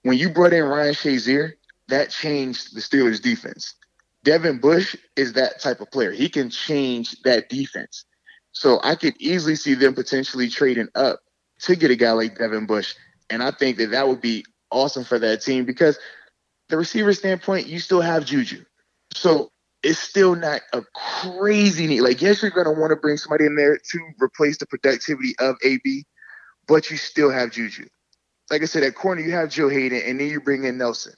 when 0.02 0.18
you 0.18 0.30
brought 0.30 0.52
in 0.52 0.64
Ryan 0.64 0.94
Shazier, 0.94 1.52
that 1.88 2.10
changed 2.10 2.74
the 2.74 2.80
Steelers 2.80 3.20
defense. 3.20 3.74
Devin 4.22 4.58
Bush 4.58 4.96
is 5.16 5.32
that 5.34 5.60
type 5.60 5.80
of 5.80 5.90
player. 5.90 6.12
He 6.12 6.28
can 6.28 6.50
change 6.50 7.20
that 7.22 7.48
defense. 7.48 8.04
So 8.52 8.80
I 8.82 8.94
could 8.94 9.14
easily 9.18 9.56
see 9.56 9.74
them 9.74 9.94
potentially 9.94 10.48
trading 10.48 10.88
up 10.94 11.20
to 11.60 11.76
get 11.76 11.90
a 11.90 11.96
guy 11.96 12.12
like 12.12 12.38
Devin 12.38 12.66
Bush. 12.66 12.94
And 13.28 13.42
I 13.42 13.50
think 13.50 13.78
that 13.78 13.90
that 13.92 14.08
would 14.08 14.20
be 14.20 14.44
awesome 14.70 15.04
for 15.04 15.18
that 15.18 15.42
team 15.42 15.64
because 15.64 15.98
the 16.68 16.76
receiver 16.76 17.12
standpoint, 17.12 17.66
you 17.66 17.78
still 17.78 18.00
have 18.00 18.24
Juju. 18.24 18.64
So 19.14 19.50
it's 19.82 19.98
still 19.98 20.34
not 20.34 20.60
a 20.72 20.82
crazy 20.94 21.86
need. 21.86 22.02
Like, 22.02 22.20
yes, 22.20 22.42
you're 22.42 22.50
going 22.50 22.66
to 22.66 22.78
want 22.78 22.90
to 22.90 22.96
bring 22.96 23.16
somebody 23.16 23.46
in 23.46 23.56
there 23.56 23.76
to 23.76 23.98
replace 24.20 24.58
the 24.58 24.66
productivity 24.66 25.34
of 25.38 25.56
AB, 25.64 26.04
but 26.68 26.90
you 26.90 26.96
still 26.96 27.30
have 27.30 27.50
Juju 27.50 27.86
like 28.50 28.62
I 28.62 28.66
said, 28.66 28.82
at 28.82 28.94
corner 28.94 29.20
you 29.20 29.32
have 29.32 29.50
Joe 29.50 29.68
Haden, 29.68 30.02
and 30.04 30.20
then 30.20 30.28
you 30.28 30.40
bring 30.40 30.64
in 30.64 30.78
Nelson. 30.78 31.14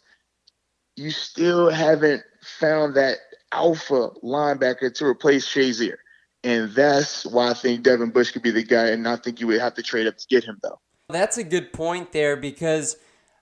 You 0.96 1.10
still 1.10 1.70
haven't 1.70 2.22
found 2.42 2.94
that 2.96 3.18
alpha 3.52 4.10
linebacker 4.22 4.92
to 4.94 5.06
replace 5.06 5.46
Shazier. 5.46 5.96
And 6.44 6.70
that's 6.72 7.24
why 7.24 7.50
I 7.50 7.54
think 7.54 7.82
Devin 7.82 8.10
Bush 8.10 8.32
could 8.32 8.42
be 8.42 8.50
the 8.50 8.64
guy, 8.64 8.88
and 8.88 9.06
I 9.08 9.16
think 9.16 9.40
you 9.40 9.46
would 9.46 9.60
have 9.60 9.74
to 9.74 9.82
trade 9.82 10.06
up 10.06 10.18
to 10.18 10.26
get 10.28 10.44
him, 10.44 10.58
though. 10.62 10.80
That's 11.08 11.38
a 11.38 11.44
good 11.44 11.72
point 11.72 12.12
there 12.12 12.36
because 12.36 12.96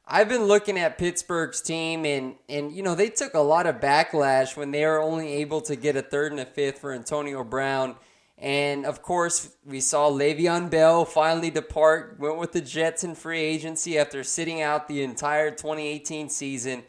I've 0.06 0.28
been 0.28 0.44
looking 0.44 0.78
at 0.78 0.98
Pittsburgh's 0.98 1.60
team, 1.60 2.04
and, 2.04 2.34
and 2.48 2.72
you 2.72 2.82
know, 2.82 2.94
they 2.94 3.08
took 3.08 3.34
a 3.34 3.40
lot 3.40 3.66
of 3.66 3.76
backlash 3.76 4.56
when 4.56 4.70
they 4.70 4.84
were 4.84 5.00
only 5.00 5.34
able 5.34 5.60
to 5.62 5.76
get 5.76 5.96
a 5.96 6.02
third 6.02 6.32
and 6.32 6.40
a 6.40 6.46
fifth 6.46 6.78
for 6.78 6.92
Antonio 6.92 7.42
Brown 7.42 7.96
and 8.40 8.86
of 8.86 9.02
course, 9.02 9.54
we 9.66 9.80
saw 9.80 10.10
Le'Veon 10.10 10.70
Bell 10.70 11.04
finally 11.04 11.50
depart, 11.50 12.18
went 12.18 12.38
with 12.38 12.52
the 12.52 12.62
Jets 12.62 13.04
in 13.04 13.14
free 13.14 13.40
agency 13.40 13.98
after 13.98 14.24
sitting 14.24 14.62
out 14.62 14.88
the 14.88 15.02
entire 15.02 15.50
2018 15.50 16.30
season. 16.30 16.82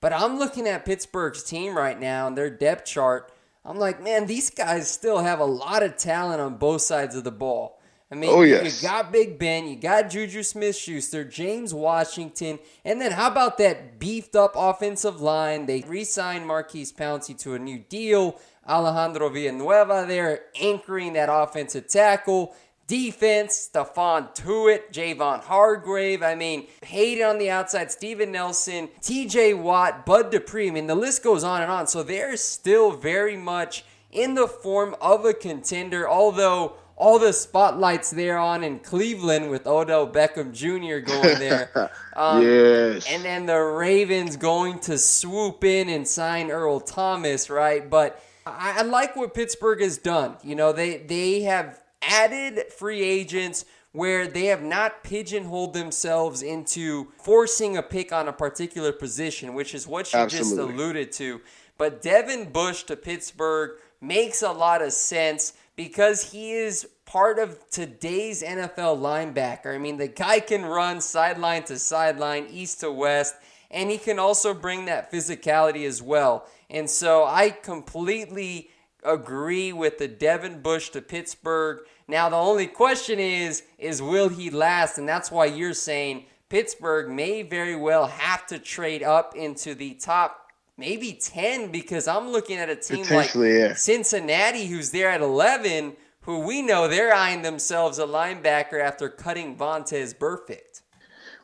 But 0.00 0.12
I'm 0.12 0.38
looking 0.38 0.68
at 0.68 0.84
Pittsburgh's 0.84 1.42
team 1.42 1.76
right 1.76 1.98
now 1.98 2.28
and 2.28 2.38
their 2.38 2.50
depth 2.50 2.86
chart. 2.86 3.32
I'm 3.64 3.78
like, 3.78 4.02
man, 4.02 4.26
these 4.26 4.50
guys 4.50 4.88
still 4.88 5.18
have 5.18 5.40
a 5.40 5.44
lot 5.44 5.82
of 5.82 5.96
talent 5.96 6.40
on 6.40 6.56
both 6.56 6.82
sides 6.82 7.16
of 7.16 7.24
the 7.24 7.32
ball. 7.32 7.80
I 8.12 8.14
mean, 8.14 8.28
oh, 8.30 8.42
yes. 8.42 8.82
you 8.82 8.88
got 8.88 9.10
Big 9.10 9.38
Ben, 9.38 9.66
you 9.66 9.74
got 9.74 10.10
Juju 10.10 10.42
Smith 10.42 10.76
Schuster, 10.76 11.24
James 11.24 11.72
Washington, 11.72 12.58
and 12.84 13.00
then 13.00 13.12
how 13.12 13.28
about 13.28 13.56
that 13.56 13.98
beefed 13.98 14.36
up 14.36 14.52
offensive 14.54 15.22
line? 15.22 15.64
They 15.64 15.82
re 15.86 16.04
signed 16.04 16.46
Maurkice 16.46 16.92
Pouncey 16.92 17.38
to 17.38 17.54
a 17.54 17.58
new 17.58 17.78
deal. 17.78 18.38
Alejandro 18.68 19.30
Villanueva 19.30 20.04
there 20.06 20.42
anchoring 20.60 21.14
that 21.14 21.30
offensive 21.32 21.88
tackle. 21.88 22.54
Defense, 22.86 23.70
Stephon 23.72 24.34
Tuitt, 24.34 24.92
Javon 24.92 25.40
Hargrave. 25.40 26.22
I 26.22 26.34
mean, 26.34 26.66
Haden 26.84 27.24
on 27.24 27.38
the 27.38 27.48
outside, 27.48 27.90
Steven 27.90 28.30
Nelson, 28.30 28.88
TJ 29.00 29.58
Watt, 29.58 30.04
Bud 30.04 30.30
Dupree. 30.30 30.68
I 30.68 30.70
mean, 30.70 30.86
the 30.86 30.94
list 30.94 31.24
goes 31.24 31.44
on 31.44 31.62
and 31.62 31.70
on. 31.70 31.86
So 31.86 32.02
they're 32.02 32.36
still 32.36 32.90
very 32.92 33.38
much 33.38 33.86
in 34.10 34.34
the 34.34 34.46
form 34.46 34.94
of 35.00 35.24
a 35.24 35.32
contender, 35.32 36.06
although 36.06 36.74
all 37.02 37.18
the 37.18 37.32
spotlights 37.32 38.12
there 38.12 38.38
on 38.38 38.62
in 38.62 38.78
Cleveland 38.78 39.50
with 39.50 39.66
Odell 39.66 40.06
Beckham 40.06 40.52
Jr. 40.52 41.04
going 41.04 41.38
there. 41.38 41.90
Um, 42.14 42.42
yes. 42.42 43.10
And 43.10 43.24
then 43.24 43.46
the 43.46 43.58
Ravens 43.58 44.36
going 44.36 44.80
to 44.80 44.98
swoop 44.98 45.64
in 45.64 45.88
and 45.88 46.06
sign 46.06 46.50
Earl 46.50 46.78
Thomas, 46.78 47.48
right? 47.48 47.88
But 47.88 48.22
I, 48.46 48.80
I 48.80 48.82
like 48.82 49.16
what 49.16 49.32
Pittsburgh 49.32 49.80
has 49.80 49.96
done. 49.96 50.36
You 50.44 50.54
know, 50.54 50.72
they 50.74 50.98
they 50.98 51.40
have 51.40 51.82
added 52.02 52.70
free 52.70 53.00
agents 53.00 53.64
where 53.92 54.26
they 54.26 54.46
have 54.46 54.62
not 54.62 55.02
pigeonholed 55.02 55.72
themselves 55.72 56.42
into 56.42 57.10
forcing 57.16 57.78
a 57.78 57.82
pick 57.82 58.12
on 58.12 58.28
a 58.28 58.32
particular 58.32 58.92
position, 58.92 59.54
which 59.54 59.74
is 59.74 59.86
what 59.86 60.12
you 60.12 60.18
Absolutely. 60.18 60.50
just 60.50 60.58
alluded 60.58 61.12
to. 61.12 61.40
But 61.78 62.02
Devin 62.02 62.50
Bush 62.50 62.82
to 62.84 62.96
Pittsburgh 62.96 63.78
makes 64.02 64.42
a 64.42 64.52
lot 64.52 64.82
of 64.82 64.92
sense 64.92 65.54
because 65.76 66.32
he 66.32 66.52
is 66.52 66.86
part 67.12 67.38
of 67.38 67.68
today's 67.68 68.42
NFL 68.42 68.98
linebacker. 68.98 69.74
I 69.74 69.76
mean, 69.76 69.98
the 69.98 70.08
guy 70.08 70.40
can 70.40 70.64
run 70.64 71.02
sideline 71.02 71.62
to 71.64 71.78
sideline, 71.78 72.46
east 72.50 72.80
to 72.80 72.90
west, 72.90 73.34
and 73.70 73.90
he 73.90 73.98
can 73.98 74.18
also 74.18 74.54
bring 74.54 74.86
that 74.86 75.12
physicality 75.12 75.86
as 75.86 76.00
well. 76.00 76.46
And 76.70 76.88
so 76.88 77.26
I 77.26 77.50
completely 77.50 78.70
agree 79.04 79.74
with 79.74 79.98
the 79.98 80.08
Devin 80.08 80.62
Bush 80.62 80.88
to 80.90 81.02
Pittsburgh. 81.02 81.80
Now 82.08 82.30
the 82.30 82.36
only 82.36 82.66
question 82.66 83.18
is 83.18 83.62
is 83.78 84.00
will 84.00 84.30
he 84.30 84.48
last? 84.48 84.96
And 84.96 85.06
that's 85.06 85.30
why 85.30 85.44
you're 85.44 85.74
saying 85.74 86.24
Pittsburgh 86.48 87.10
may 87.10 87.42
very 87.42 87.76
well 87.76 88.06
have 88.06 88.46
to 88.46 88.58
trade 88.58 89.02
up 89.02 89.36
into 89.36 89.74
the 89.74 89.94
top 89.94 90.38
maybe 90.78 91.12
10 91.12 91.70
because 91.70 92.08
I'm 92.08 92.30
looking 92.30 92.56
at 92.56 92.70
a 92.70 92.76
team 92.76 93.04
like 93.10 93.34
yeah. 93.34 93.74
Cincinnati 93.74 94.66
who's 94.66 94.90
there 94.90 95.10
at 95.10 95.20
11 95.20 95.94
who 96.22 96.40
we 96.40 96.62
know 96.62 96.88
they're 96.88 97.14
eyeing 97.14 97.42
themselves 97.42 97.98
a 97.98 98.06
linebacker 98.06 98.82
after 98.82 99.08
cutting 99.08 99.56
Vontaze 99.56 100.16
Burfict. 100.16 100.82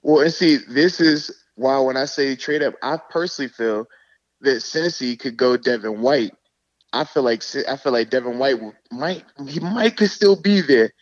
Well, 0.02 0.20
and 0.22 0.32
see, 0.32 0.58
this 0.68 1.00
is 1.00 1.44
why 1.56 1.78
when 1.80 1.96
I 1.96 2.04
say 2.04 2.34
trade 2.36 2.62
up, 2.62 2.74
I 2.82 2.98
personally 3.10 3.48
feel 3.48 3.86
that 4.40 4.62
Cincy 4.62 5.18
could 5.18 5.36
go 5.36 5.56
Devin 5.56 6.00
White. 6.00 6.32
I 6.92 7.04
feel 7.04 7.22
like 7.22 7.42
I 7.68 7.76
feel 7.76 7.92
like 7.92 8.08
Devin 8.08 8.38
White 8.38 8.60
might 8.90 9.24
he 9.46 9.60
might 9.60 9.96
could 9.96 10.10
still 10.10 10.40
be 10.40 10.62
there, 10.62 10.92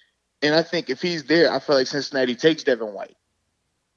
and 0.43 0.55
I 0.55 0.63
think 0.63 0.91
if 0.91 1.01
he's 1.01 1.25
there, 1.25 1.53
I 1.53 1.61
feel 1.61 1.77
like 1.77 1.87
Cincinnati 1.87 2.35
takes 2.35 2.65
Devin 2.65 2.93
White. 2.93 3.17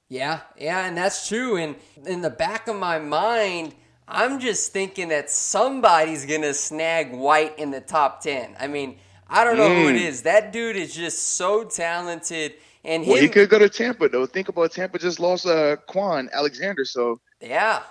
Yeah, 0.08 0.42
yeah, 0.58 0.86
and 0.86 0.98
that's 0.98 1.28
true. 1.28 1.56
And 1.56 1.76
in 2.06 2.22
the 2.22 2.30
back 2.30 2.68
of 2.68 2.76
my 2.76 3.00
mind, 3.00 3.74
I'm 4.08 4.40
just 4.40 4.72
thinking 4.72 5.08
that 5.10 5.32
somebody's 5.32 6.26
gonna 6.26 6.54
snag 6.54 7.12
White 7.12 7.58
in 7.58 7.72
the 7.72 7.82
top 7.82 8.22
ten. 8.22 8.56
I 8.60 8.68
mean, 8.68 9.00
I 9.30 9.44
don't 9.44 9.58
know 9.58 9.70
mm. 9.70 9.84
who 9.84 9.90
it 9.90 9.96
mm. 9.96 10.24
That 10.24 10.52
dude 10.52 10.76
is 10.76 10.94
just 10.94 11.38
so 11.38 11.64
talented. 11.64 12.54
And 12.84 13.04
him, 13.04 13.12
well, 13.14 13.22
he 13.22 13.28
could 13.28 13.50
go 13.50 13.60
to 13.60 13.70
Tampa 13.70 14.10
though. 14.10 14.26
Think 14.26 14.50
about 14.50 14.72
Tampa 14.72 15.00
just 15.00 15.20
lost 15.20 15.46
uh 15.46 15.76
Kwon 15.88 16.32
Alexander, 16.32 16.86
so 16.86 17.20
yeah, 17.42 17.84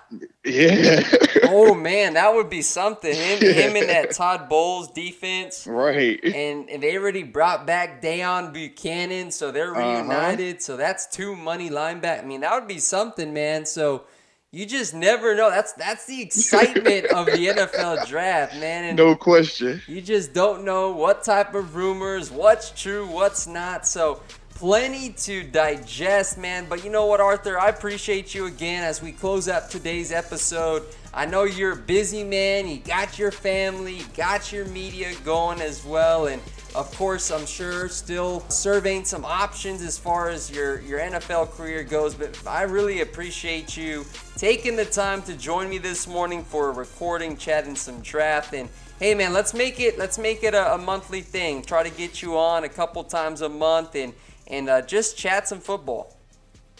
yeah. 0.45 1.03
oh 1.45 1.75
man, 1.75 2.15
that 2.15 2.35
would 2.35 2.51
be 2.51 2.61
something. 2.61 3.15
Him, 3.15 3.39
him 3.41 3.77
and 3.77 3.89
that 3.89 4.11
Todd 4.11 4.49
Bowles 4.49 4.91
defense, 4.91 5.67
right? 5.67 6.23
And, 6.23 6.69
and 6.69 6.83
they 6.83 6.97
already 6.99 7.23
brought 7.23 7.67
back 7.67 8.03
Deone 8.03 8.55
Bucannon, 8.55 9.33
so 9.33 9.51
they're 9.51 9.75
uh-huh. 9.75 10.03
reunited. 10.03 10.57
Uh-huh. 10.57 10.63
So 10.63 10.77
that's 10.77 11.07
two 11.07 11.35
money 11.35 11.71
linebacker. 11.71 12.23
I 12.23 12.27
mean, 12.27 12.41
that 12.41 12.53
would 12.55 12.69
be 12.69 12.79
something, 12.79 13.33
man. 13.33 13.65
So 13.65 14.05
you 14.51 14.65
just 14.65 14.95
never 14.95 15.35
know. 15.35 15.51
That's 15.51 15.75
that's 15.75 16.07
the 16.07 16.23
excitement 16.23 17.07
of 17.07 17.27
the 17.27 17.33
NFL 17.49 18.07
draft, 18.07 18.57
man. 18.57 18.85
And 18.85 18.97
no 18.97 19.15
question. 19.15 19.83
You 19.87 20.01
just 20.01 20.33
don't 20.33 20.65
know 20.65 20.91
what 20.91 21.23
type 21.23 21.55
of 21.55 21.77
rumors, 21.77 22.31
what's 22.31 22.71
true, 22.71 23.07
what's 23.07 23.47
not. 23.47 23.87
So 23.87 24.23
plenty 24.51 25.11
to 25.11 25.43
digest, 25.45 26.39
man. 26.39 26.67
But 26.67 26.83
you 26.83 26.91
know 26.91 27.05
what, 27.05 27.21
Arthur? 27.21 27.61
I 27.61 27.69
appreciate 27.69 28.35
you 28.35 28.47
again 28.47 28.83
as 28.85 29.03
we 29.03 29.13
close 29.13 29.49
up 29.49 29.69
today's 29.69 30.13
episode. 30.13 30.85
I 31.13 31.27
know 31.27 31.45
you're 31.45 31.73
a 31.73 31.77
busy 31.77 32.25
man. 32.25 32.69
You 32.69 32.79
got 32.79 33.19
your 33.19 33.31
family, 33.31 33.99
you 33.99 34.05
got 34.17 34.51
your 34.51 34.65
media 34.67 35.13
going 35.25 35.61
as 35.61 35.85
well, 35.85 36.27
and 36.27 36.41
of 36.75 36.95
course, 36.97 37.31
I'm 37.31 37.47
sure 37.47 37.89
still 37.89 38.41
surveying 38.49 39.05
some 39.05 39.25
options 39.25 39.83
as 39.83 39.99
far 39.99 40.29
as 40.29 40.51
your, 40.51 40.81
your 40.81 41.01
NFL 41.01 41.51
career 41.53 41.83
goes, 41.83 42.15
but 42.15 42.41
I 42.47 42.63
really 42.63 43.01
appreciate 43.01 43.77
you 43.77 44.05
taking 44.37 44.77
the 44.77 44.85
time 44.85 45.23
to 45.23 45.37
join 45.37 45.69
me 45.69 45.79
this 45.79 46.07
morning 46.07 46.45
for 46.45 46.69
a 46.69 46.73
recording, 46.73 47.37
chatting 47.37 47.75
some 47.75 48.01
draft. 48.01 48.55
And 48.55 48.69
hey 49.01 49.15
man, 49.15 49.33
let's 49.33 49.55
make 49.55 49.81
it 49.81 49.99
let's 49.99 50.19
make 50.19 50.45
it 50.45 50.55
a, 50.55 50.75
a 50.75 50.79
monthly 50.79 51.23
thing. 51.23 51.63
Try 51.63 51.83
to 51.83 51.91
get 51.91 52.23
you 52.23 52.37
on 52.37 52.65
a 52.65 52.69
couple 52.69 53.03
times 53.05 53.41
a 53.41 53.49
month 53.49 53.95
and 53.95 54.13
and 54.47 54.69
uh, 54.69 54.83
just 54.83 55.17
chat 55.17 55.49
some 55.49 55.61
football. 55.61 56.17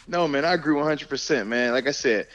No, 0.07 0.27
man, 0.27 0.45
I 0.45 0.55
agree 0.55 0.75
100%, 0.75 1.47
man. 1.47 1.73
Like 1.73 1.87
I 1.87 1.91
said, 1.93 2.29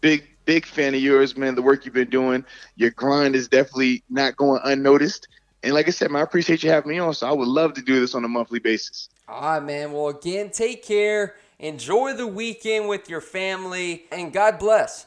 big 0.00 0.26
big 0.44 0.64
fan 0.64 0.94
of 0.94 1.00
yours, 1.00 1.36
man. 1.36 1.54
The 1.54 1.62
work 1.62 1.84
you've 1.84 1.94
been 1.94 2.10
doing, 2.10 2.44
your 2.76 2.90
grind 2.90 3.34
is 3.34 3.48
definitely 3.48 4.02
not 4.08 4.36
going 4.36 4.60
unnoticed. 4.64 5.28
And 5.62 5.74
like 5.74 5.88
I 5.88 5.90
said, 5.90 6.10
man, 6.10 6.20
I 6.20 6.24
appreciate 6.24 6.62
you 6.62 6.70
having 6.70 6.90
me 6.90 6.98
on. 6.98 7.14
So 7.14 7.28
I 7.28 7.32
would 7.32 7.48
love 7.48 7.74
to 7.74 7.82
do 7.82 8.00
this 8.00 8.14
on 8.14 8.24
a 8.24 8.28
monthly 8.28 8.58
basis. 8.58 9.08
All 9.28 9.40
right, 9.40 9.62
man. 9.62 9.92
Well, 9.92 10.08
again, 10.08 10.50
take 10.50 10.84
care. 10.84 11.34
Enjoy 11.58 12.14
the 12.14 12.26
weekend 12.26 12.88
with 12.88 13.10
your 13.10 13.20
family, 13.20 14.04
and 14.12 14.32
God 14.32 14.58
bless. 14.58 15.06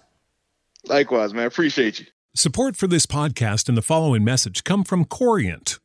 Likewise, 0.85 1.33
man. 1.33 1.45
Appreciate 1.45 1.99
you. 1.99 2.07
Support 2.35 2.75
for 2.75 2.87
this 2.87 3.05
podcast 3.05 3.69
and 3.69 3.77
the 3.77 3.81
following 3.81 4.23
message 4.23 4.63
come 4.63 4.83
from 4.83 5.05
Corient 5.05 5.79